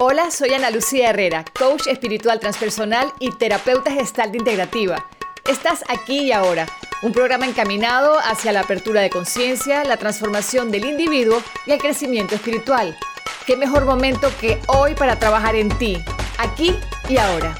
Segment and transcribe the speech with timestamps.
[0.00, 5.04] Hola, soy Ana Lucía Herrera, coach espiritual transpersonal y terapeuta gestal integrativa.
[5.44, 6.66] Estás aquí y ahora,
[7.02, 12.36] un programa encaminado hacia la apertura de conciencia, la transformación del individuo y el crecimiento
[12.36, 12.96] espiritual.
[13.44, 15.98] ¿Qué mejor momento que hoy para trabajar en ti,
[16.38, 16.76] aquí
[17.08, 17.56] y ahora?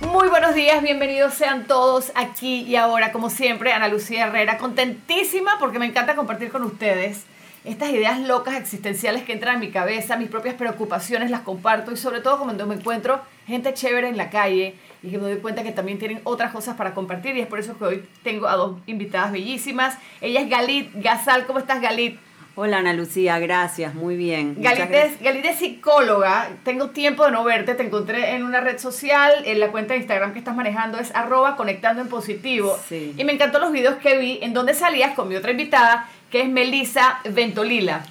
[0.00, 5.56] Muy buenos días, bienvenidos sean todos aquí y ahora, como siempre, Ana Lucía Herrera, contentísima
[5.60, 7.22] porque me encanta compartir con ustedes
[7.64, 11.96] estas ideas locas existenciales que entran en mi cabeza, mis propias preocupaciones las comparto y
[11.96, 15.62] sobre todo cuando me encuentro gente chévere en la calle y que me doy cuenta
[15.62, 18.56] que también tienen otras cosas para compartir y es por eso que hoy tengo a
[18.56, 19.96] dos invitadas bellísimas.
[20.20, 22.18] Ella es Galit Gazal, ¿cómo estás Galit?
[22.60, 24.56] Hola Ana Lucía, gracias, muy bien.
[24.58, 28.78] Galit es, Galit es, psicóloga, tengo tiempo de no verte, te encontré en una red
[28.78, 32.76] social, en la cuenta de Instagram que estás manejando es arroba conectando en positivo.
[32.88, 33.14] Sí.
[33.16, 36.42] Y me encantó los videos que vi en donde salías con mi otra invitada que
[36.42, 38.04] es Melisa Ventolila.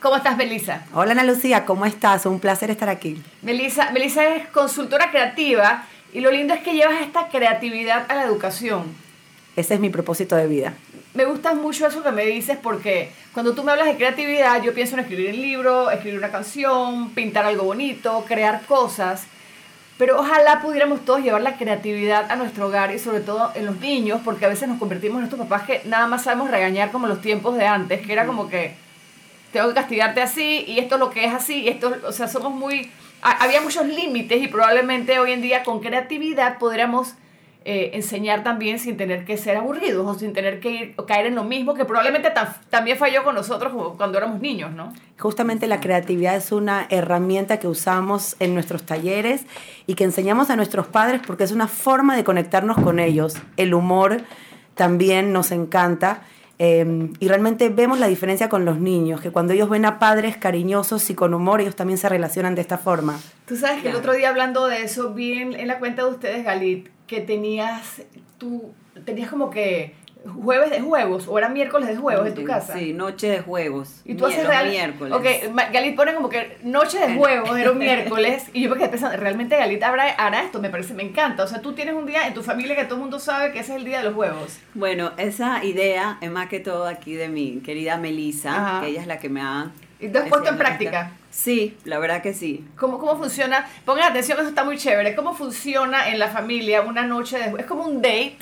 [0.00, 0.84] ¿Cómo estás, Melisa?
[0.94, 2.26] Hola, Ana Lucía, ¿cómo estás?
[2.26, 3.22] Un placer estar aquí.
[3.42, 8.24] Melisa, Melisa es consultora creativa y lo lindo es que llevas esta creatividad a la
[8.24, 8.84] educación.
[9.54, 10.74] Ese es mi propósito de vida.
[11.14, 14.72] Me gusta mucho eso que me dices porque cuando tú me hablas de creatividad, yo
[14.72, 19.26] pienso en escribir un libro, escribir una canción, pintar algo bonito, crear cosas.
[20.02, 23.78] Pero ojalá pudiéramos todos llevar la creatividad a nuestro hogar y sobre todo en los
[23.78, 27.06] niños, porque a veces nos convertimos en estos papás que nada más sabemos regañar como
[27.06, 28.74] los tiempos de antes, que era como que
[29.52, 32.26] tengo que castigarte así y esto es lo que es así, y esto, o sea,
[32.26, 32.90] somos muy...
[33.22, 37.14] Había muchos límites y probablemente hoy en día con creatividad podríamos
[37.64, 41.26] eh, enseñar también sin tener que ser aburridos o sin tener que ir, o caer
[41.26, 42.32] en lo mismo que probablemente
[42.70, 44.92] también falló con nosotros cuando éramos niños, ¿no?
[45.18, 49.46] Justamente la creatividad es una herramienta que usamos en nuestros talleres
[49.86, 53.36] y que enseñamos a nuestros padres porque es una forma de conectarnos con ellos.
[53.56, 54.22] El humor
[54.74, 56.22] también nos encanta.
[56.58, 60.36] Eh, y realmente vemos la diferencia con los niños, que cuando ellos ven a padres
[60.36, 63.18] cariñosos y con humor, ellos también se relacionan de esta forma.
[63.46, 66.10] Tú sabes que el otro día hablando de eso, vi en, en la cuenta de
[66.10, 68.00] ustedes, Galit, que tenías,
[68.38, 68.72] tú
[69.04, 69.94] tenías como que
[70.42, 72.72] jueves de juegos o era miércoles de juegos en tu casa.
[72.72, 74.00] Sí, noche de juegos.
[74.06, 75.12] Y tú haces real, miércoles.
[75.12, 79.18] Ok, Galit pone como que noche de juegos era un miércoles y yo porque pensando,
[79.18, 81.44] realmente Galit hará, hará, esto, me parece, me encanta.
[81.44, 83.58] O sea, tú tienes un día en tu familia que todo el mundo sabe que
[83.58, 84.58] ese es el día de los juegos.
[84.72, 89.06] Bueno, esa idea es más que todo aquí de mi querida Melissa, que ella es
[89.06, 89.70] la que me ha...
[90.00, 91.12] ¿Y tú has puesto en práctica?
[91.32, 92.64] Sí, la verdad que sí.
[92.76, 93.66] ¿Cómo, ¿Cómo funciona?
[93.86, 95.16] Pongan atención, eso está muy chévere.
[95.16, 98.36] ¿Cómo funciona en la familia una noche de Es como un date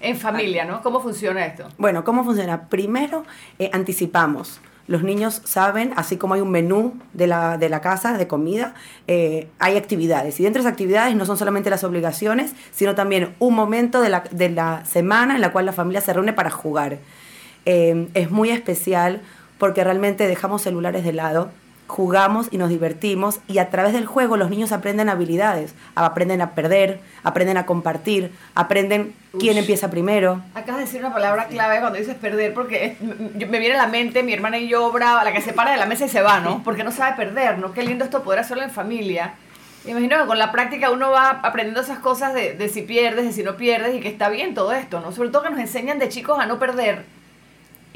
[0.00, 0.82] en familia, ¿no?
[0.82, 1.68] ¿Cómo funciona esto?
[1.76, 2.68] Bueno, ¿cómo funciona?
[2.68, 3.24] Primero,
[3.58, 4.58] eh, anticipamos.
[4.86, 8.72] Los niños saben, así como hay un menú de la, de la casa de comida,
[9.06, 10.40] eh, hay actividades.
[10.40, 14.08] Y dentro de esas actividades no son solamente las obligaciones, sino también un momento de
[14.08, 17.00] la, de la semana en la cual la familia se reúne para jugar.
[17.66, 19.20] Eh, es muy especial
[19.58, 21.50] porque realmente dejamos celulares de lado,
[21.88, 26.50] jugamos y nos divertimos y a través del juego los niños aprenden habilidades, aprenden a
[26.54, 30.42] perder, aprenden a compartir, aprenden quién empieza primero.
[30.54, 34.22] Acabas de decir una palabra clave cuando dices perder porque me viene a la mente
[34.22, 36.40] mi hermana y yo brava, la que se para de la mesa y se va,
[36.40, 36.62] ¿no?
[36.62, 37.72] Porque no sabe perder, ¿no?
[37.72, 39.34] Qué lindo esto poder hacerlo en familia.
[39.86, 43.32] Imagino que con la práctica uno va aprendiendo esas cosas de, de si pierdes, de
[43.32, 45.12] si no pierdes y que está bien todo esto, ¿no?
[45.12, 47.06] Sobre todo que nos enseñan de chicos a no perder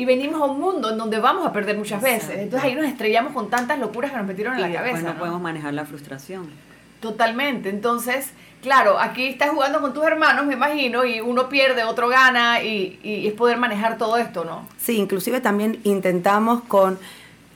[0.03, 2.37] y venimos a un mundo en donde vamos a perder muchas veces.
[2.37, 5.01] Entonces ahí nos estrellamos con tantas locuras que nos metieron en la cabeza.
[5.01, 6.51] No, no podemos manejar la frustración.
[6.99, 7.69] Totalmente.
[7.69, 12.65] Entonces, claro, aquí estás jugando con tus hermanos, me imagino, y uno pierde, otro gana,
[12.65, 14.67] y, y es poder manejar todo esto, ¿no?
[14.77, 16.99] Sí, inclusive también intentamos con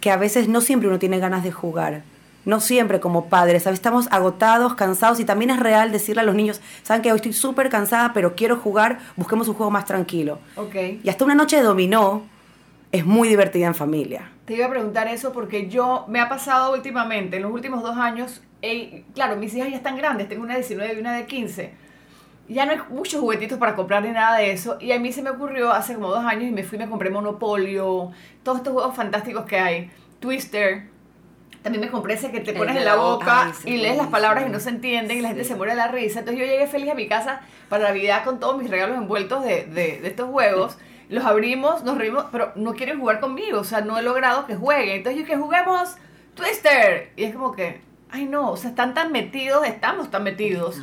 [0.01, 2.03] que a veces no siempre uno tiene ganas de jugar
[2.47, 6.61] no siempre como padres, estamos agotados, cansados y también es real decirle a los niños,
[6.83, 10.39] saben que hoy estoy súper cansada, pero quiero jugar, busquemos un juego más tranquilo.
[10.55, 11.01] Okay.
[11.03, 12.23] Y hasta una noche de dominó
[12.97, 14.31] es muy divertida en familia.
[14.45, 17.97] Te iba a preguntar eso porque yo me ha pasado últimamente, en los últimos dos
[17.97, 18.43] años,
[19.15, 21.73] claro, mis hijas ya están grandes, tengo una de 19 y una de 15.
[22.49, 24.79] Ya no hay muchos juguetitos para comprar ni nada de eso.
[24.81, 26.89] Y a mí se me ocurrió hace como dos años y me fui y me
[26.89, 28.13] compré Monopolio,
[28.45, 29.91] todos estos juegos fantásticos que hay.
[30.21, 30.85] Twister,
[31.63, 34.51] también me compré ese que te pones en la boca y lees las palabras y
[34.51, 36.21] no se entienden y la gente se muere de la risa.
[36.21, 39.65] Entonces yo llegué feliz a mi casa para Navidad con todos mis regalos envueltos de,
[39.65, 40.79] de, de estos juegos.
[41.09, 43.61] Los abrimos, nos reímos, pero no quieren jugar conmigo.
[43.61, 44.97] O sea, no he logrado que jueguen.
[44.97, 45.97] Entonces yo que juguemos
[46.35, 47.13] Twister.
[47.17, 47.81] Y es como que,
[48.11, 50.83] ay no, o sea, están tan metidos, estamos tan metidos.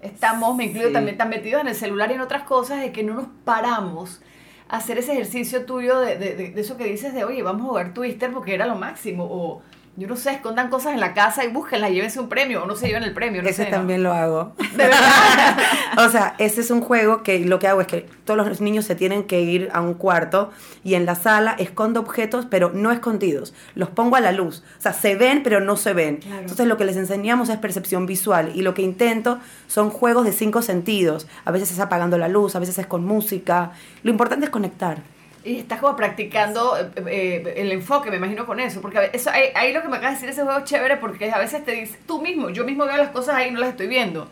[0.00, 3.02] Estamos, me incluyo también, tan metidos en el celular y en otras cosas de que
[3.02, 4.20] no nos paramos
[4.68, 7.94] hacer ese ejercicio tuyo de, de, de, eso que dices de, oye, vamos a jugar
[7.94, 9.62] Twister porque era lo máximo, o
[9.96, 12.74] Yo no sé, escondan cosas en la casa y búsquenlas, llévense un premio o no
[12.74, 13.42] se lleven el premio.
[13.42, 13.76] No ese sé, ¿no?
[13.76, 14.52] también lo hago.
[14.72, 15.56] De verdad.
[15.98, 18.86] o sea, ese es un juego que lo que hago es que todos los niños
[18.86, 20.50] se tienen que ir a un cuarto
[20.82, 23.54] y en la sala escondo objetos, pero no escondidos.
[23.76, 24.64] Los pongo a la luz.
[24.78, 26.16] O sea, se ven, pero no se ven.
[26.16, 26.40] Claro.
[26.40, 29.38] Entonces lo que les enseñamos es percepción visual y lo que intento
[29.68, 31.28] son juegos de cinco sentidos.
[31.44, 33.70] A veces es apagando la luz, a veces es con música.
[34.02, 35.13] Lo importante es conectar.
[35.44, 38.80] Y estás como practicando eh, eh, el enfoque, me imagino, con eso.
[38.80, 41.30] Porque eso, ahí, ahí lo que me acabas de decir ese juego es chévere porque
[41.30, 43.70] a veces te dices, tú mismo, yo mismo veo las cosas ahí y no las
[43.70, 44.28] estoy viendo.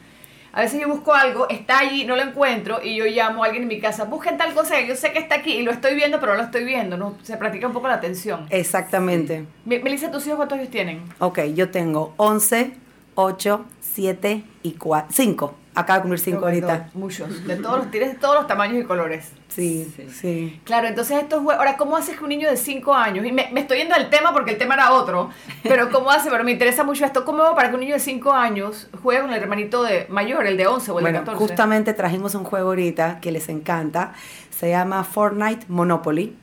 [0.54, 3.62] A veces yo busco algo, está allí, no lo encuentro y yo llamo a alguien
[3.62, 5.94] en mi casa, busquen tal cosa que yo sé que está aquí y lo estoy
[5.94, 6.96] viendo, pero no lo estoy viendo.
[6.98, 7.16] ¿no?
[7.22, 8.46] Se practica un poco la atención.
[8.50, 9.44] Exactamente.
[9.64, 11.02] Me- Melissa, ¿tus hijos cuántos años tienen?
[11.20, 12.72] Ok, yo tengo 11,
[13.14, 15.08] 8, 7 y 4.
[15.10, 15.54] 5.
[15.74, 16.90] Acaba de cumplir 5 Creo que ahorita.
[16.94, 17.46] Muchos.
[17.46, 19.32] De todos los, tienes de todos los tamaños y colores.
[19.48, 20.08] Sí, Sí.
[20.10, 20.60] sí.
[20.64, 21.56] Claro, entonces estos juegos.
[21.58, 23.24] Ahora, ¿cómo haces que un niño de 5 años?
[23.24, 25.30] Y me, me estoy yendo al tema porque el tema era otro.
[25.62, 26.30] Pero ¿cómo hace?
[26.30, 27.24] Pero me interesa mucho esto.
[27.24, 30.46] ¿Cómo hago para que un niño de 5 años juegue con el hermanito de mayor,
[30.46, 31.38] el de 11 o el Bueno, de 14?
[31.38, 34.12] justamente trajimos un juego ahorita que les encanta.
[34.50, 36.36] Se llama Fortnite Monopoly.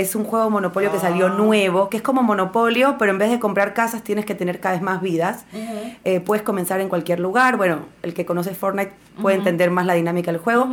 [0.00, 1.30] Es un juego Monopolio que salió Ah.
[1.30, 4.74] nuevo, que es como Monopolio, pero en vez de comprar casas tienes que tener cada
[4.74, 5.44] vez más vidas.
[6.04, 7.56] Eh, puedes comenzar en cualquier lugar.
[7.56, 10.68] Bueno, el que conoce Fortnite puede entender más la dinámica del juego.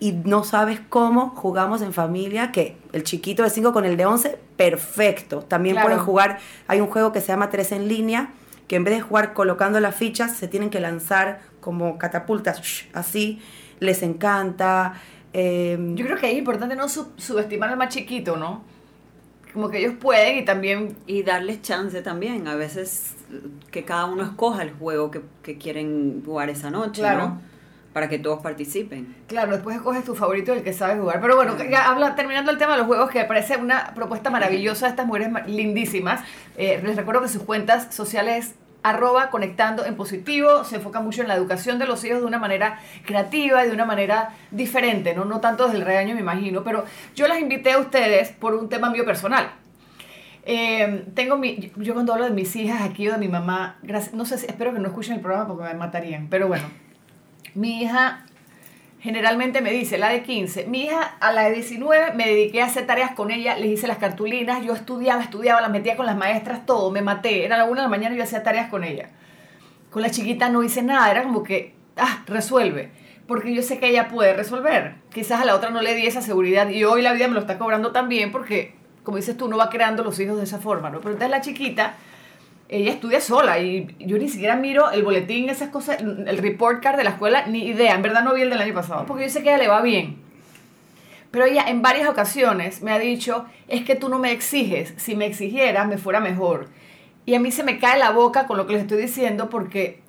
[0.00, 4.06] Y no sabes cómo jugamos en familia, que el chiquito de 5 con el de
[4.06, 5.40] 11, perfecto.
[5.40, 5.88] También Claro.
[5.88, 8.30] pueden jugar, hay un juego que se llama 3 en línea,
[8.68, 12.60] que en vez de jugar colocando las fichas, se tienen que lanzar como catapultas,
[12.94, 13.40] así.
[13.80, 14.94] Les encanta.
[15.38, 18.62] Eh, Yo creo que ahí es importante no sub- subestimar al más chiquito, ¿no?
[19.52, 20.96] Como que ellos pueden y también.
[21.06, 22.48] Y darles chance también.
[22.48, 23.40] A veces eh,
[23.70, 27.18] que cada uno escoja el juego que, que quieren jugar esa noche, Claro.
[27.20, 27.40] ¿no?
[27.92, 29.14] Para que todos participen.
[29.26, 31.18] Claro, después escoges tu favorito el que sabes jugar.
[31.20, 34.28] Pero bueno, ya habla, terminando el tema de los juegos, que me parece una propuesta
[34.28, 36.20] maravillosa de estas mujeres ma- lindísimas.
[36.58, 38.54] Eh, les recuerdo que sus cuentas sociales
[38.88, 42.38] arroba conectando en positivo, se enfoca mucho en la educación de los hijos de una
[42.38, 46.62] manera creativa y de una manera diferente, no, no tanto desde el regaño me imagino,
[46.62, 46.84] pero
[47.16, 49.50] yo las invité a ustedes por un tema mío personal.
[50.44, 54.14] Eh, tengo mi, yo cuando hablo de mis hijas aquí o de mi mamá, gracias,
[54.14, 56.64] no sé espero que no escuchen el programa porque me matarían, pero bueno,
[57.54, 58.24] mi hija
[59.06, 62.66] generalmente me dice, la de 15, mi hija a la de 19 me dediqué a
[62.66, 66.16] hacer tareas con ella, les hice las cartulinas, yo estudiaba, estudiaba, las metía con las
[66.16, 68.82] maestras, todo, me maté, era la una de la mañana y yo hacía tareas con
[68.82, 69.10] ella.
[69.90, 72.90] Con la chiquita no hice nada, era como que, ah, resuelve,
[73.28, 74.96] porque yo sé que ella puede resolver.
[75.14, 77.40] Quizás a la otra no le di esa seguridad y hoy la vida me lo
[77.40, 78.74] está cobrando también porque,
[79.04, 80.98] como dices tú, no va creando los hijos de esa forma, ¿no?
[80.98, 81.94] Pero entonces la chiquita
[82.68, 86.96] ella estudia sola y yo ni siquiera miro el boletín, esas cosas, el report card
[86.96, 87.94] de la escuela, ni idea.
[87.94, 89.68] En verdad no vi el del año pasado, porque yo sé que a ella le
[89.68, 90.18] va bien.
[91.30, 95.16] Pero ella en varias ocasiones me ha dicho, es que tú no me exiges, si
[95.16, 96.68] me exigieras me fuera mejor.
[97.24, 100.00] Y a mí se me cae la boca con lo que les estoy diciendo porque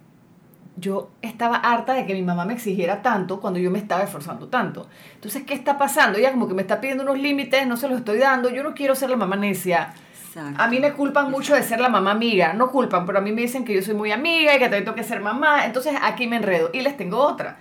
[0.77, 4.48] yo estaba harta de que mi mamá me exigiera tanto cuando yo me estaba esforzando
[4.48, 4.88] tanto.
[5.15, 6.19] Entonces, ¿qué está pasando?
[6.19, 8.75] Ella como que me está pidiendo unos límites, no se los estoy dando, yo no
[8.75, 9.94] quiero ser la mamá necia.
[10.28, 10.62] Exacto.
[10.62, 12.54] A mí me culpan mucho de ser la mamá amiga.
[12.54, 14.84] No culpan, pero a mí me dicen que yo soy muy amiga y que también
[14.84, 15.66] tengo que ser mamá.
[15.66, 16.70] Entonces aquí me enredo.
[16.74, 17.58] Y les tengo otra.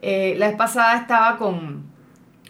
[0.00, 1.84] Eh, la vez pasada estaba con,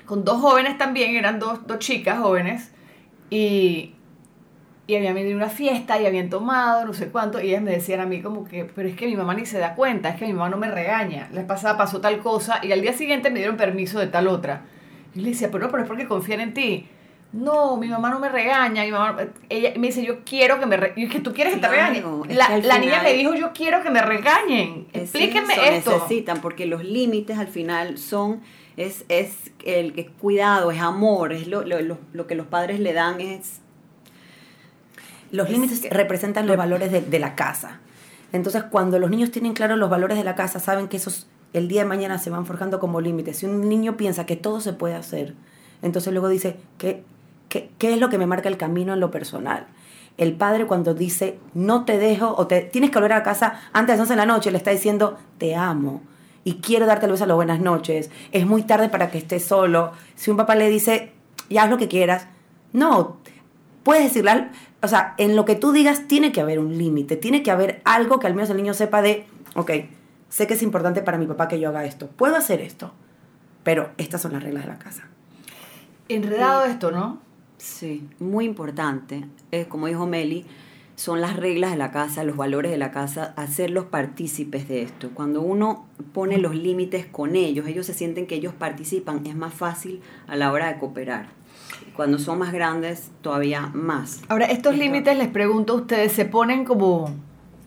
[0.06, 2.72] con dos jóvenes también, eran dos, dos chicas jóvenes.
[3.30, 3.94] Y,
[4.86, 7.40] y habían venido a una fiesta y habían tomado, no sé cuánto.
[7.40, 9.58] Y ellas me decían a mí como que, pero es que mi mamá ni se
[9.58, 11.28] da cuenta, es que mi mamá no me regaña.
[11.32, 14.28] La vez pasada pasó tal cosa y al día siguiente me dieron permiso de tal
[14.28, 14.62] otra.
[15.14, 16.88] Y le decía, pero no, pero es porque confían en ti.
[17.32, 19.16] No, mi mamá no me regaña, mi mamá,
[19.48, 20.98] ella me dice, yo quiero que me regañen.
[21.00, 22.04] Y es que tú quieres que te regañen.
[22.28, 24.86] es La, que la niña me dijo, yo quiero que me regañen.
[24.92, 25.92] Es Explíquenme eso, esto.
[25.94, 28.42] necesitan, porque los límites al final son,
[28.76, 32.80] es, es el que cuidado, es amor, es lo, lo, lo, lo que los padres
[32.80, 33.60] le dan es
[35.30, 37.80] Los Es límites que- representan los valores de, de la casa.
[38.32, 41.68] Entonces, cuando los niños tienen claros los valores de la casa, saben que esos el
[41.68, 43.38] día de mañana se van forjando como límites.
[43.38, 45.34] Si un niño piensa que todo se puede hacer,
[45.82, 47.04] entonces luego dice, ¿qué,
[47.52, 49.66] qué, qué es lo que me marca el camino en lo personal?
[50.16, 53.94] El padre cuando dice, no te dejo, o te tienes que volver a casa antes
[53.94, 56.00] de las 11 de la noche, le está diciendo, te amo.
[56.44, 58.10] Y quiero darte el beso a las buenas noches.
[58.32, 59.92] Es muy tarde para que estés solo.
[60.16, 61.12] Si un papá le dice,
[61.50, 62.26] ya haz lo que quieras.
[62.72, 63.18] No,
[63.82, 64.48] puedes decirle,
[64.82, 67.82] o sea, en lo que tú digas tiene que haber un límite, tiene que haber
[67.84, 69.70] algo que al menos el niño sepa de, ok,
[70.30, 72.92] sé que es importante para mi papá que yo haga esto, puedo hacer esto,
[73.62, 75.06] pero estas son las reglas de la casa.
[76.08, 77.20] Enredado esto, ¿no?
[77.62, 79.24] Sí, muy importante.
[79.52, 80.44] Eh, como dijo Meli,
[80.96, 85.10] son las reglas de la casa, los valores de la casa, hacerlos partícipes de esto.
[85.14, 89.54] Cuando uno pone los límites con ellos, ellos se sienten que ellos participan, es más
[89.54, 91.28] fácil a la hora de cooperar.
[91.94, 94.22] Cuando son más grandes, todavía más.
[94.28, 97.14] Ahora, estos límites, les pregunto a ustedes, ¿se ponen como,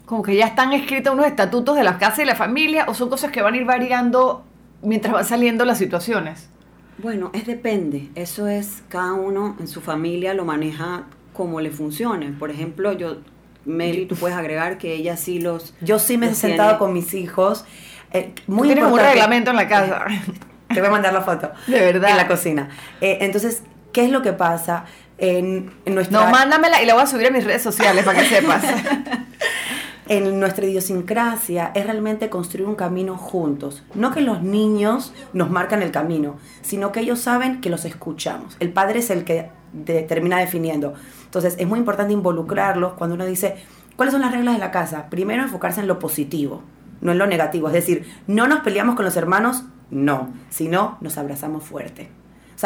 [0.05, 3.09] como que ya están escritos unos estatutos de la casa y la familia o son
[3.09, 4.43] cosas que van a ir variando
[4.81, 6.49] mientras van saliendo las situaciones?
[6.97, 8.09] Bueno, es depende.
[8.15, 12.31] Eso es cada uno en su familia lo maneja como le funcione.
[12.31, 13.17] Por ejemplo, yo,
[13.65, 15.73] Meli, tú puedes agregar que ella sí los.
[15.81, 16.79] Yo sí me he sentado tiene.
[16.79, 17.65] con mis hijos.
[18.13, 20.05] eh, Muy un reglamento en la casa.
[20.69, 21.51] Te voy a mandar la foto.
[21.67, 22.09] De verdad.
[22.11, 22.69] En la cocina.
[23.01, 24.85] Eh, entonces, ¿qué es lo que pasa?
[25.17, 28.19] En, en nuestra, No, mándamela y la voy a subir a mis redes sociales para
[28.21, 28.63] que sepas.
[30.07, 33.83] en nuestra idiosincrasia es realmente construir un camino juntos.
[33.95, 38.55] No que los niños nos marcan el camino, sino que ellos saben que los escuchamos.
[38.59, 40.93] El padre es el que de- termina definiendo.
[41.25, 43.55] Entonces, es muy importante involucrarlos cuando uno dice,
[43.95, 45.07] ¿cuáles son las reglas de la casa?
[45.09, 46.61] Primero, enfocarse en lo positivo,
[47.01, 47.67] no en lo negativo.
[47.67, 52.09] Es decir, no nos peleamos con los hermanos, no, sino nos abrazamos fuerte.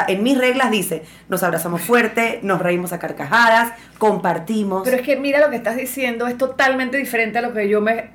[0.06, 4.84] Sea, en mis reglas dice, nos abrazamos fuerte, nos reímos a carcajadas, compartimos.
[4.84, 7.82] Pero es que mira lo que estás diciendo, es totalmente diferente a lo que yo
[7.82, 8.12] me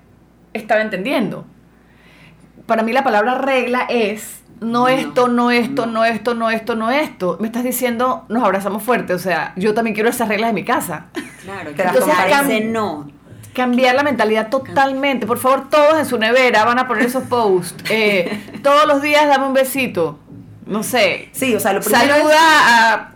[0.53, 1.47] estaba entendiendo.
[2.67, 6.05] Para mí la palabra regla es no, No, esto, no esto, no.
[6.05, 7.37] esto, no esto, no esto.
[7.41, 10.65] Me estás diciendo nos abrazamos fuerte, o sea, yo también quiero esas reglas de mi
[10.65, 11.07] casa.
[11.43, 13.11] Claro, las entonces no.
[13.53, 15.27] Cambiar la mentalidad totalmente.
[15.27, 17.85] Por favor, todos en su nevera van a poner esos posts.
[17.89, 20.19] Eh, todos los días dame un besito.
[20.67, 21.29] No sé.
[21.33, 23.13] Sí, o sea, lo primero es- Saluda a,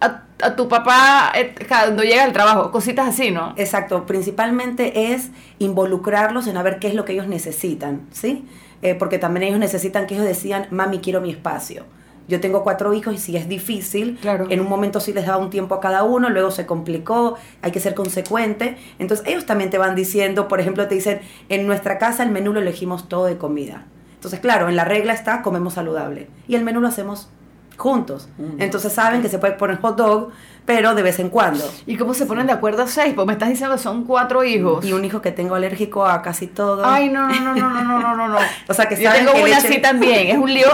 [0.00, 1.32] a, a tu papá
[1.68, 2.70] cuando llega al trabajo.
[2.70, 3.54] Cositas así, ¿no?
[3.56, 8.46] Exacto, principalmente es involucrarlos en a ver qué es lo que ellos necesitan, ¿sí?
[8.82, 11.84] Eh, porque también ellos necesitan que ellos decían, mami, quiero mi espacio.
[12.28, 14.46] Yo tengo cuatro hijos y si es difícil, Claro.
[14.48, 17.72] en un momento sí les daba un tiempo a cada uno, luego se complicó, hay
[17.72, 18.76] que ser consecuente.
[18.98, 22.52] Entonces ellos también te van diciendo, por ejemplo, te dicen, en nuestra casa el menú
[22.52, 23.86] lo elegimos todo de comida.
[24.22, 27.28] Entonces, claro, en la regla está comemos saludable y el menú lo hacemos
[27.76, 28.28] juntos.
[28.60, 30.30] Entonces saben que se puede poner hot dog,
[30.64, 31.68] pero de vez en cuando.
[31.86, 33.14] ¿Y cómo se ponen de acuerdo seis?
[33.16, 34.84] Pues me estás diciendo que son cuatro hijos.
[34.84, 36.86] Y un hijo que tengo alérgico a casi todo.
[36.86, 38.38] Ay, no, no, no, no, no, no, no.
[38.68, 40.28] o sea, que Yo tengo que una así también.
[40.28, 40.68] Es un lío,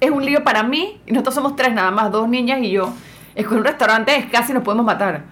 [0.00, 0.98] es un lío para mí.
[1.04, 2.94] y Nosotros somos tres nada más, dos niñas y yo.
[3.34, 5.24] Es que un restaurante es casi nos podemos matar.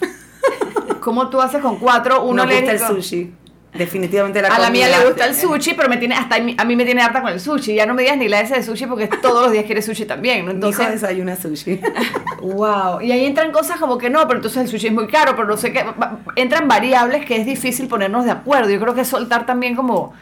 [1.01, 2.25] ¿Cómo tú haces con cuatro?
[2.25, 3.35] Uno le pues gusta el sushi.
[3.75, 6.55] Definitivamente la A la mía le gusta el sushi, pero me tiene hasta a mí,
[6.57, 7.75] a mí me tiene harta con el sushi.
[7.75, 10.05] Ya no me digas ni la S de sushi porque todos los días quiere sushi
[10.05, 10.45] también.
[10.45, 10.53] ¿no?
[10.53, 11.81] Entonces, desayuna sushi.
[12.41, 15.35] Wow, y ahí entran cosas como que no, pero entonces el sushi es muy caro,
[15.35, 15.83] pero no sé qué.
[16.37, 18.71] Entran variables que es difícil ponernos de acuerdo.
[18.71, 20.13] Yo creo que es soltar también como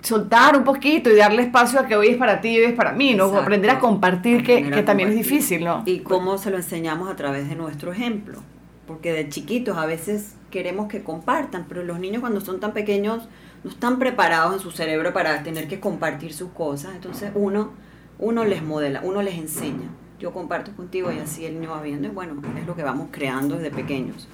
[0.00, 2.74] soltar un poquito y darle espacio a que hoy es para ti y hoy es
[2.74, 3.24] para mí, ¿no?
[3.24, 3.42] Exacto.
[3.42, 5.82] aprender a compartir que, Aprender a que también es difícil, ¿no?
[5.84, 8.40] Y cómo se lo enseñamos a través de nuestro ejemplo.
[8.86, 13.28] Porque de chiquitos a veces queremos que compartan, pero los niños cuando son tan pequeños
[13.64, 16.94] no están preparados en su cerebro para tener que compartir sus cosas.
[16.94, 17.72] Entonces uno,
[18.18, 19.88] uno les modela, uno les enseña.
[20.20, 22.06] Yo comparto contigo y así el niño va viendo.
[22.08, 24.28] Y bueno, es lo que vamos creando desde pequeños.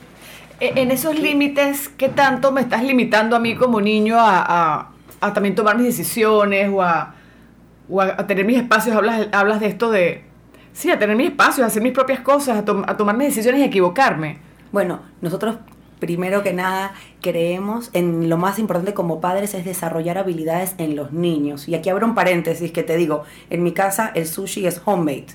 [0.61, 5.33] E- En esos límites, ¿qué tanto me estás limitando a mí como niño a, a-
[5.33, 7.15] también tomar mis decisiones o a,
[7.89, 8.95] o a tener mis espacios?
[8.95, 10.25] Hablas, hablas de esto de,
[10.73, 13.29] sí, a tener mis espacios, a hacer mis propias cosas, a, tom- a tomar mis
[13.29, 14.39] decisiones y equivocarme.
[14.73, 15.57] Bueno, nosotros
[15.99, 21.13] primero que nada creemos en lo más importante como padres es desarrollar habilidades en los
[21.13, 21.69] niños.
[21.69, 25.27] Y aquí abro un paréntesis que te digo, en mi casa el sushi es homemade.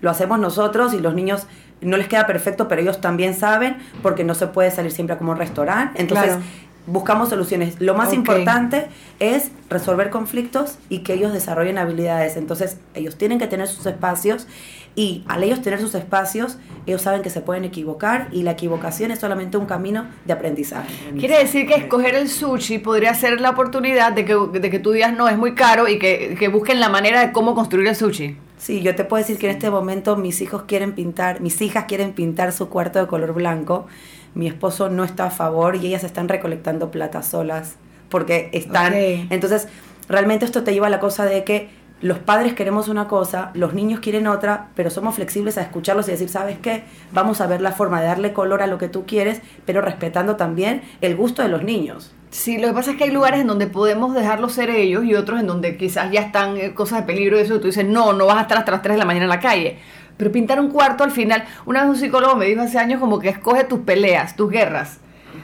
[0.00, 1.46] Lo hacemos nosotros y los niños
[1.80, 5.32] no les queda perfecto, pero ellos también saben porque no se puede salir siempre como
[5.32, 6.00] un restaurante.
[6.00, 6.42] Entonces, Claro.
[6.86, 7.80] buscamos soluciones.
[7.80, 8.86] Lo más importante
[9.18, 12.36] es resolver conflictos y que ellos desarrollen habilidades.
[12.36, 14.46] Entonces, ellos tienen que tener sus espacios
[14.94, 19.10] y al ellos tener sus espacios, ellos saben que se pueden equivocar y la equivocación
[19.10, 20.92] es solamente un camino de aprendizaje.
[21.18, 24.92] Quiere decir que escoger el sushi podría ser la oportunidad de que, de que tú
[24.92, 27.96] digas no, es muy caro y que, que busquen la manera de cómo construir el
[27.96, 28.36] sushi.
[28.58, 31.86] Sí, yo te puedo decir que en este momento mis hijos quieren pintar, mis hijas
[31.86, 33.86] quieren pintar su cuarto de color blanco.
[34.34, 37.76] Mi esposo no está a favor y ellas están recolectando plata solas
[38.08, 38.94] porque están.
[38.94, 39.66] Entonces,
[40.08, 41.70] realmente esto te lleva a la cosa de que
[42.02, 46.10] los padres queremos una cosa, los niños quieren otra, pero somos flexibles a escucharlos y
[46.10, 46.82] decir, ¿sabes qué?
[47.12, 50.36] Vamos a ver la forma de darle color a lo que tú quieres, pero respetando
[50.36, 52.12] también el gusto de los niños.
[52.30, 55.14] Sí, lo que pasa es que hay lugares en donde podemos dejarlos ser ellos y
[55.14, 57.56] otros en donde quizás ya están eh, cosas de peligro y eso.
[57.56, 59.30] y Tú dices, no, no vas a estar hasta las 3 de la mañana en
[59.30, 59.78] la calle.
[60.16, 63.18] Pero pintar un cuarto al final, una vez un psicólogo me dijo hace años como
[63.18, 64.98] que escoge tus peleas, tus guerras.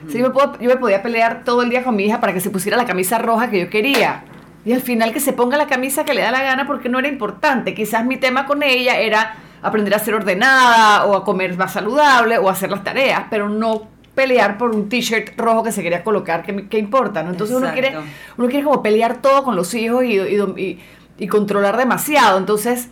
[0.08, 2.32] Sí, yo, me puedo- yo me podía pelear todo el día con mi hija para
[2.32, 4.24] que se pusiera la camisa roja que yo quería.
[4.64, 6.98] Y al final que se ponga la camisa que le da la gana porque no
[6.98, 7.74] era importante.
[7.74, 12.38] Quizás mi tema con ella era aprender a ser ordenada o a comer más saludable
[12.38, 16.02] o a hacer las tareas, pero no pelear por un t-shirt rojo que se quería
[16.04, 17.22] colocar, ¿qué, qué importa?
[17.22, 17.30] ¿no?
[17.30, 17.92] Entonces uno quiere,
[18.36, 20.78] uno quiere como pelear todo con los hijos y, y- y-
[21.20, 22.36] y controlar demasiado.
[22.38, 22.88] Entonces,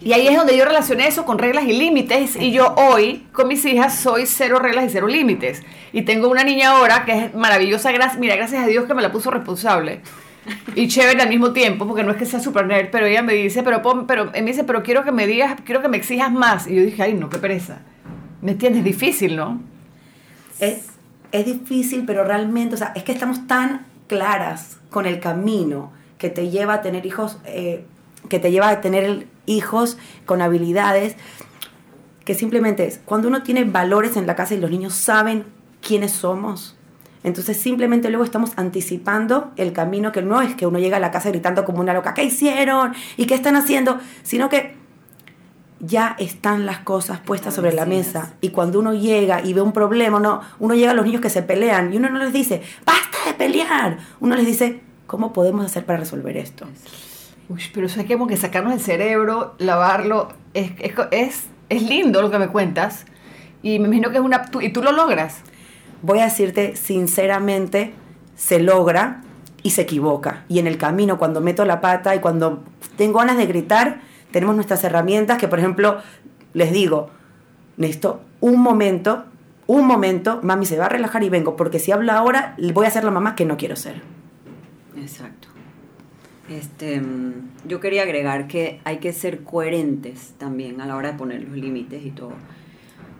[0.00, 2.36] Y ahí es donde yo relacioné eso con reglas y límites.
[2.36, 5.62] Y yo hoy, con mis hijas, soy cero reglas y cero límites.
[5.92, 7.90] Y tengo una niña ahora que es maravillosa.
[7.90, 10.00] Gracias, mira, gracias a Dios que me la puso responsable.
[10.74, 13.34] Y chévere al mismo tiempo, porque no es que sea super nerd, pero ella me
[13.34, 16.66] dice, pero, pero, me dice, pero quiero que me digas, quiero que me exijas más.
[16.66, 17.80] Y yo dije, ay, no, qué pereza.
[18.40, 18.84] ¿Me entiendes?
[18.84, 19.60] Difícil, ¿no?
[20.60, 20.86] Es,
[21.32, 26.30] es difícil, pero realmente, o sea, es que estamos tan claras con el camino que
[26.30, 27.84] te lleva a tener hijos, eh,
[28.28, 31.16] que te lleva a tener hijos con habilidades,
[32.24, 35.44] que simplemente es, cuando uno tiene valores en la casa y los niños saben
[35.80, 36.77] quiénes somos,
[37.28, 41.10] entonces simplemente luego estamos anticipando el camino que no es que uno llega a la
[41.10, 42.94] casa gritando como una loca, ¿qué hicieron?
[43.16, 43.98] ¿Y qué están haciendo?
[44.22, 44.76] Sino que
[45.80, 49.72] ya están las cosas puestas sobre la mesa y cuando uno llega y ve un
[49.72, 52.62] problema, no, uno llega a los niños que se pelean y uno no les dice,
[52.84, 56.66] basta de pelear, uno les dice, ¿cómo podemos hacer para resolver esto?
[57.48, 60.28] Uy, pero eso hay que como que sacarnos el cerebro, lavarlo.
[60.52, 60.72] Es,
[61.10, 63.06] es, es, lindo lo que me cuentas.
[63.62, 64.50] Y me imagino que es una...
[64.60, 65.40] y tú lo logras.
[66.02, 67.92] Voy a decirte sinceramente,
[68.36, 69.22] se logra
[69.62, 70.44] y se equivoca.
[70.48, 72.62] Y en el camino, cuando meto la pata y cuando
[72.96, 74.00] tengo ganas de gritar,
[74.30, 75.98] tenemos nuestras herramientas que, por ejemplo,
[76.54, 77.10] les digo,
[77.76, 79.24] necesito un momento,
[79.66, 82.90] un momento, mami se va a relajar y vengo, porque si habla ahora, voy a
[82.90, 84.02] ser la mamá que no quiero ser.
[84.96, 85.48] Exacto.
[86.48, 87.02] Este,
[87.66, 91.56] yo quería agregar que hay que ser coherentes también a la hora de poner los
[91.56, 92.32] límites y todo.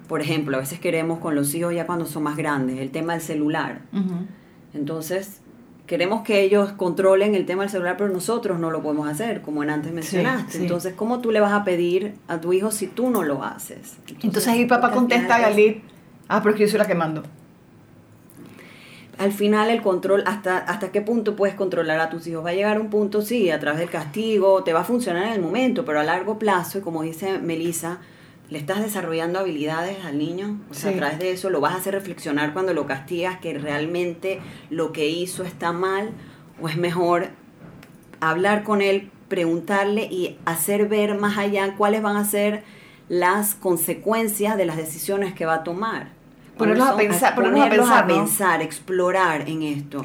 [0.08, 3.12] Por ejemplo, a veces queremos con los hijos ya cuando son más grandes, el tema
[3.12, 3.82] del celular.
[4.74, 5.40] Entonces,
[5.86, 9.62] queremos que ellos controlen el tema del celular, pero nosotros no lo podemos hacer, como
[9.62, 10.58] en antes mencionaste.
[10.58, 13.98] Entonces, ¿cómo tú le vas a pedir a tu hijo si tú no lo haces?
[14.22, 15.82] Entonces, ahí papá contesta a Galit,
[16.28, 17.22] ah, pero es que yo soy la que mando
[19.18, 22.44] al final el control, hasta, hasta qué punto puedes controlar a tus hijos.
[22.44, 25.32] Va a llegar un punto, sí, a través del castigo, te va a funcionar en
[25.32, 27.98] el momento, pero a largo plazo, y como dice Melissa,
[28.50, 31.76] le estás desarrollando habilidades al niño, o sea, a través de eso lo vas a
[31.78, 34.40] hacer reflexionar cuando lo castigas que realmente
[34.70, 36.10] lo que hizo está mal,
[36.60, 37.28] o es mejor
[38.20, 42.62] hablar con él, preguntarle y hacer ver más allá cuáles van a ser
[43.08, 46.18] las consecuencias de las decisiones que va a tomar
[46.58, 50.04] ponernos a pensar, a pensar, a pensar, explorar en esto.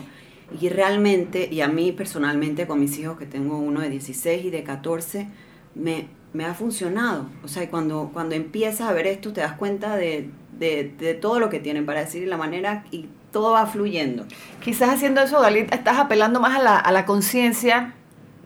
[0.61, 4.49] Y realmente, y a mí personalmente con mis hijos, que tengo uno de 16 y
[4.51, 5.27] de 14,
[5.75, 7.27] me, me ha funcionado.
[7.43, 11.39] O sea, cuando, cuando empiezas a ver esto, te das cuenta de, de, de, todo
[11.39, 14.25] lo que tienen para decir y la manera, y todo va fluyendo.
[14.63, 17.93] Quizás haciendo eso, Dalit, estás apelando más a la, a la conciencia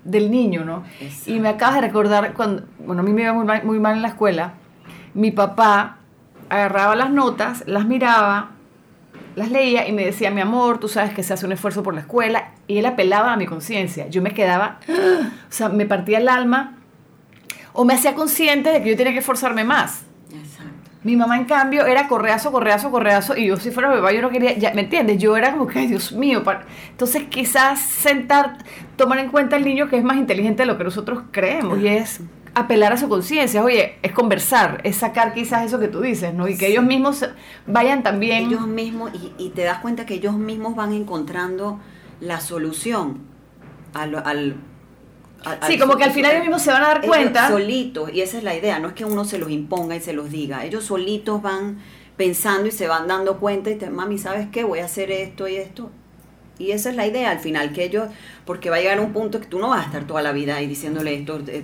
[0.04, 0.84] del niño, ¿no?
[1.26, 3.96] Y me acabas de recordar cuando, bueno, a mí me iba muy mal, muy mal
[3.96, 4.54] en la escuela,
[5.14, 5.98] mi papá
[6.50, 8.52] agarraba las notas, las miraba,
[9.36, 11.94] las leía y me decía, mi amor, tú sabes que se hace un esfuerzo por
[11.94, 12.52] la escuela.
[12.68, 14.08] Y él apelaba a mi conciencia.
[14.08, 16.77] Yo me quedaba, o sea, me partía el alma
[17.78, 20.02] o me hacía consciente de que yo tenía que esforzarme más.
[20.34, 20.90] Exacto.
[21.04, 23.38] Mi mamá, en cambio, era correazo, correazo, correazo.
[23.38, 25.20] Y yo, si fuera bebé, yo no quería, ya, ¿me entiendes?
[25.20, 26.42] Yo era como que, ay, Dios mío.
[26.90, 28.58] Entonces, quizás sentar,
[28.96, 31.80] tomar en cuenta al niño que es más inteligente de lo que nosotros creemos.
[31.80, 32.20] Y es
[32.56, 36.48] apelar a su conciencia, oye, es conversar, es sacar quizás eso que tú dices, ¿no?
[36.48, 37.30] Y que ellos mismos
[37.68, 38.48] vayan también...
[38.48, 41.80] Ellos mismos, y, te das cuenta que ellos mismos van encontrando
[42.22, 43.20] la solución
[43.94, 44.16] al...
[44.16, 44.56] al,
[45.68, 47.48] sí, como que al final ellos mismos se van a dar cuenta.
[47.48, 50.14] solitos, y esa es la idea, no es que uno se los imponga y se
[50.14, 51.80] los diga, ellos solitos van
[52.18, 54.64] pensando y se van dando cuenta y te, mami, ¿sabes qué?
[54.64, 55.92] Voy a hacer esto y esto.
[56.60, 58.10] Y esa es la idea al final, que ellos,
[58.46, 60.56] porque va a llegar un punto que tú no vas a estar toda la vida
[60.56, 61.64] ahí diciéndole esto, eh,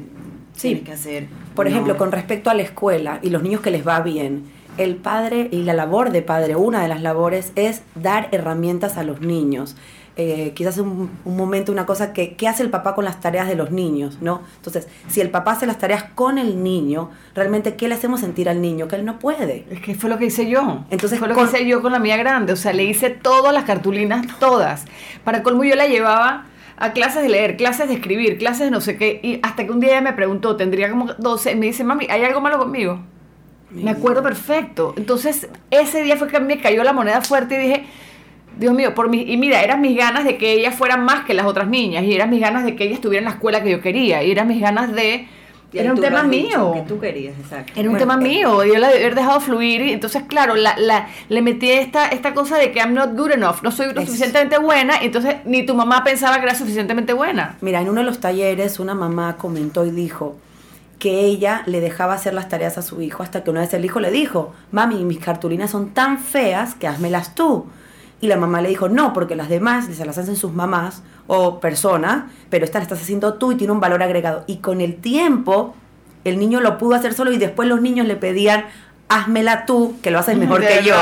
[0.56, 0.76] sí.
[0.82, 1.28] que hacer.
[1.56, 4.44] Por ejemplo, con respecto a la escuela y los niños que les va bien,
[4.78, 9.04] el padre y la labor de padre, una de las labores es dar herramientas a
[9.04, 9.76] los niños.
[10.16, 13.48] Eh, quizás un, un, momento, una cosa que, ¿qué hace el papá con las tareas
[13.48, 14.20] de los niños?
[14.22, 14.42] ¿no?
[14.58, 18.48] Entonces, si el papá hace las tareas con el niño, realmente, ¿qué le hacemos sentir
[18.48, 18.88] al niño?
[18.88, 19.66] Que él no puede.
[19.72, 20.86] Es que fue lo que hice yo.
[20.92, 22.54] Entonces, fue lo que hice yo con la mía grande.
[22.54, 24.86] O sea, le hice todas las cartulinas, todas.
[25.24, 26.46] Para colmo, yo la llevaba
[26.78, 29.20] a clases de leer, clases de escribir, clases de no sé qué.
[29.24, 32.24] Y hasta que un día ella me preguntó, tendría como 12, me dice, mami, ¿hay
[32.24, 33.00] algo malo conmigo?
[33.72, 34.94] Me acuerdo perfecto.
[34.98, 37.86] Entonces, ese día fue que me cayó la moneda fuerte y dije,
[38.58, 41.34] Dios mío, por mi, y mira, eran mis ganas de que ella fuera más que
[41.34, 43.72] las otras niñas, y eran mis ganas de que ella estuviera en la escuela que
[43.72, 45.28] yo quería, y eran mis ganas de
[45.74, 46.72] era un tema mío.
[46.74, 47.74] Que tú querías, exacto.
[47.76, 49.82] Era un tema eh, mío, yo la haber dejado fluir.
[49.82, 53.32] Y entonces, claro, la, la, le metí esta, esta cosa de que I'm not good
[53.32, 57.14] enough, no soy lo suficientemente buena, y entonces ni tu mamá pensaba que era suficientemente
[57.14, 57.58] buena.
[57.62, 60.38] Mira, en uno de los talleres una mamá comentó y dijo
[61.00, 63.84] que ella le dejaba hacer las tareas a su hijo hasta que una vez el
[63.84, 67.66] hijo le dijo, mami, mis cartulinas son tan feas que házmelas tú.
[68.24, 71.60] Y la mamá le dijo, no, porque las demás se las hacen sus mamás o
[71.60, 74.46] personas, pero esta la estás haciendo tú y tiene un valor agregado.
[74.48, 75.76] Y con el tiempo,
[76.24, 78.64] el niño lo pudo hacer solo y después los niños le pedían,
[79.10, 80.96] házmela tú, que lo haces mejor De que yo.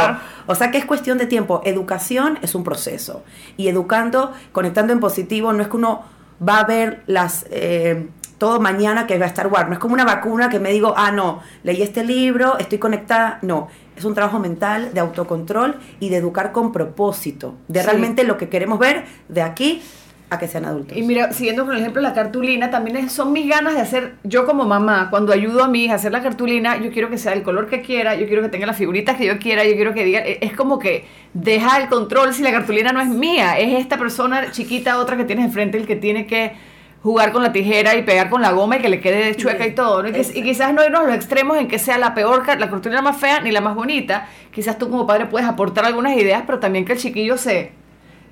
[0.47, 1.61] O sea que es cuestión de tiempo.
[1.63, 3.23] Educación es un proceso.
[3.55, 6.01] Y educando, conectando en positivo, no es que uno
[6.41, 7.45] va a ver las...
[7.51, 9.67] eh, todo mañana que va a estar guard.
[9.67, 13.37] No es como una vacuna que me digo, ah, no, leí este libro, estoy conectada.
[13.43, 17.55] No, es un trabajo mental de autocontrol y de educar con propósito.
[17.67, 17.85] De Sí.
[17.85, 19.81] realmente lo que queremos ver de aquí
[20.29, 20.97] a que sean adultos.
[20.97, 23.81] Y mira, siguiendo con el ejemplo de la cartulina, también es- son mis ganas de
[23.81, 27.09] hacer, yo como mamá, cuando ayudo a mi hija a hacer la cartulina, yo quiero
[27.09, 29.65] que sea el color que quiera, yo quiero que tenga las figuritas que yo quiera,
[29.65, 33.01] yo quiero que diga, e- es como que deja el control si la cartulina no
[33.01, 36.53] es mía, es esta persona chiquita, otra que tienes enfrente, el que tiene que
[37.03, 39.73] jugar con la tijera y pegar con la goma y que le quede chueca y
[39.73, 40.03] todo.
[40.03, 40.09] ¿no?
[40.09, 42.69] Y, que- y quizás no irnos a los extremos en que sea la peor, la
[42.69, 44.27] cartulina más fea ni la más bonita.
[44.53, 47.71] Quizás tú como padre puedes aportar algunas ideas, pero también que el chiquillo se,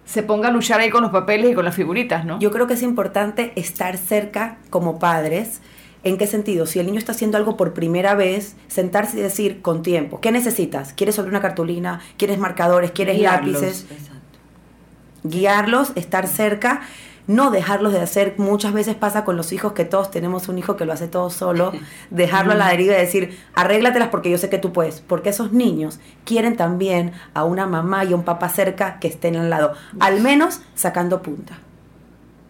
[0.06, 2.40] se ponga a luchar ahí con los papeles y con las figuritas, ¿no?
[2.40, 5.62] Yo creo que es importante estar cerca como padres.
[6.04, 6.66] ¿En qué sentido?
[6.66, 10.32] Si el niño está haciendo algo por primera vez, sentarse y decir con tiempo, ¿qué
[10.32, 10.94] necesitas?
[10.94, 12.00] ¿Quieres sobre una cartulina?
[12.18, 12.92] ¿Quieres marcadores?
[12.92, 13.86] ¿Quieres Guiarlos, lápices?
[13.92, 14.38] Exacto.
[15.24, 16.82] Guiarlos, estar cerca,
[17.30, 18.34] no dejarlos de hacer.
[18.38, 21.30] Muchas veces pasa con los hijos que todos tenemos un hijo que lo hace todo
[21.30, 21.72] solo,
[22.10, 25.00] dejarlo a la deriva y decir, arréglatelas porque yo sé que tú puedes.
[25.00, 29.36] Porque esos niños quieren también a una mamá y a un papá cerca que estén
[29.36, 31.60] al lado, al menos sacando punta.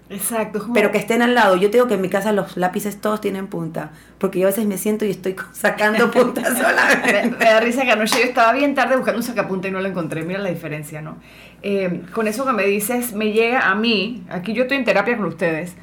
[0.09, 0.59] Exacto.
[0.59, 1.55] como- Pero que estén al lado.
[1.55, 3.91] Yo te digo que en mi casa los lápices todos tienen punta.
[4.17, 7.35] Porque yo a veces me siento y estoy sacando punta me, solamente.
[7.39, 9.87] me da risa que anoche yo estaba bien tarde buscando un sacapunta y no lo
[9.87, 10.23] encontré.
[10.23, 11.17] Mira la diferencia, ¿no?
[11.61, 15.17] Eh, con eso que me dices, me llega a mí, aquí yo estoy en terapia
[15.17, 15.75] con ustedes,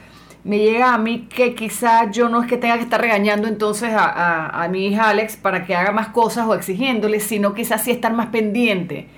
[0.42, 3.92] me llega a mí que quizá yo no es que tenga que estar regañando entonces
[3.92, 7.82] a, a- a mi hija Alex para que haga más cosas o exigiéndole, sino quizás
[7.84, 9.08] sí estar más pendiente